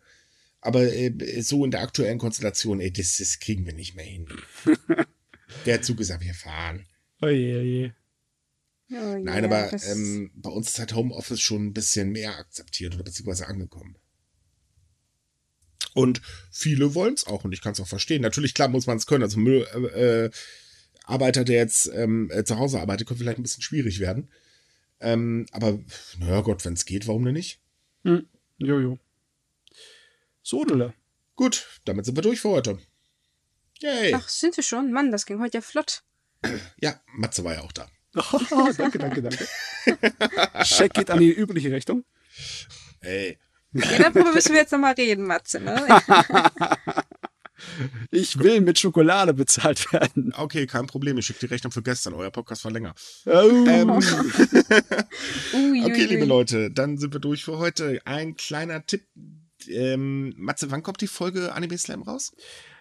[0.60, 4.28] Aber äh, so in der aktuellen Konstellation, ey, das, das kriegen wir nicht mehr hin.
[5.66, 6.86] der Zug ist abgefahren.
[7.20, 7.94] Oje, oje.
[8.92, 13.02] Oh, Nein, aber ähm, bei uns ist halt Homeoffice schon ein bisschen mehr akzeptiert oder
[13.02, 13.96] beziehungsweise angekommen.
[15.94, 16.20] Und
[16.50, 18.22] viele wollen es auch und ich kann es auch verstehen.
[18.22, 19.22] Natürlich, klar, muss man es können.
[19.22, 24.00] Also Müllarbeiter, äh, der jetzt ähm, äh, zu Hause arbeitet, könnte vielleicht ein bisschen schwierig
[24.00, 24.30] werden.
[25.00, 25.78] Ähm, aber,
[26.18, 27.60] naja Gott, wenn es geht, warum denn nicht?
[28.04, 28.26] Hm.
[28.58, 28.98] Jojo.
[30.42, 30.94] So, Dille.
[31.36, 32.78] Gut, damit sind wir durch für heute.
[33.80, 34.12] Yay.
[34.14, 34.92] Ach, sind wir schon?
[34.92, 36.02] Mann, das ging heute ja flott.
[36.80, 37.88] Ja, Matze war ja auch da.
[38.16, 39.46] Oh, danke, danke, danke.
[40.64, 42.04] Check geht an die übliche Richtung.
[43.00, 43.38] Ey.
[43.78, 45.60] Ja, darüber müssen wir jetzt nochmal reden, Matze.
[45.60, 45.86] Ne?
[48.10, 50.32] Ich will mit Schokolade bezahlt werden.
[50.36, 51.18] Okay, kein Problem.
[51.18, 52.14] Ich schicke die Rechnung für gestern.
[52.14, 52.94] Euer Podcast war länger.
[53.26, 53.30] Oh.
[53.68, 53.90] Ähm,
[55.84, 58.00] okay, liebe Leute, dann sind wir durch für heute.
[58.04, 59.06] Ein kleiner Tipp.
[59.66, 62.32] Ähm, Matze, wann kommt die Folge Anime Slam raus?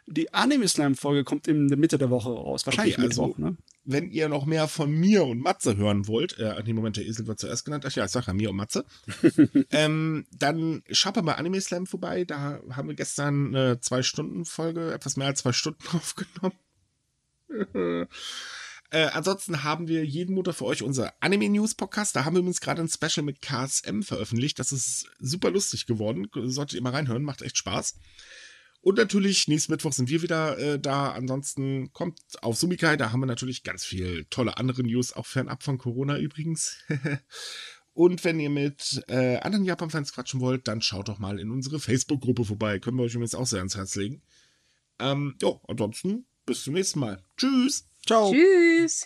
[0.10, 2.66] Die Anime Slam Folge kommt in der Mitte der Woche raus.
[2.66, 3.58] Wahrscheinlich okay, also, Mittwoch, ne?
[3.84, 7.28] Wenn ihr noch mehr von mir und Matze hören wollt, äh, nee, Moment, der Esel
[7.28, 7.86] wird zuerst genannt.
[7.86, 8.86] Ach ja, ich sag ja mir und Matze.
[9.72, 12.24] ähm, dann schaut mal bei Anime Slam vorbei.
[12.24, 16.56] Da haben wir gestern eine Zwei-Stunden-Folge, etwas mehr als zwei Stunden aufgenommen.
[18.90, 22.16] Äh, ansonsten haben wir jeden Montag für euch unser Anime News Podcast.
[22.16, 24.60] Da haben wir übrigens gerade ein Special mit KSM veröffentlicht.
[24.60, 26.30] Das ist super lustig geworden.
[26.34, 27.96] Solltet ihr mal reinhören, macht echt Spaß.
[28.88, 31.12] Und natürlich, nächsten Mittwoch sind wir wieder äh, da.
[31.12, 35.62] Ansonsten kommt auf Sumikai, da haben wir natürlich ganz viel tolle andere News, auch fernab
[35.62, 36.78] von Corona übrigens.
[37.94, 41.82] Und wenn ihr mit äh, anderen Japan-Fans quatschen wollt, dann schaut doch mal in unsere
[41.82, 42.80] Facebook-Gruppe vorbei.
[42.80, 44.22] Können wir euch übrigens auch sehr ans Herz legen.
[45.00, 47.22] Ähm, ja, ansonsten bis zum nächsten Mal.
[47.36, 47.90] Tschüss.
[48.06, 48.32] Ciao.
[48.32, 49.06] Tschüss.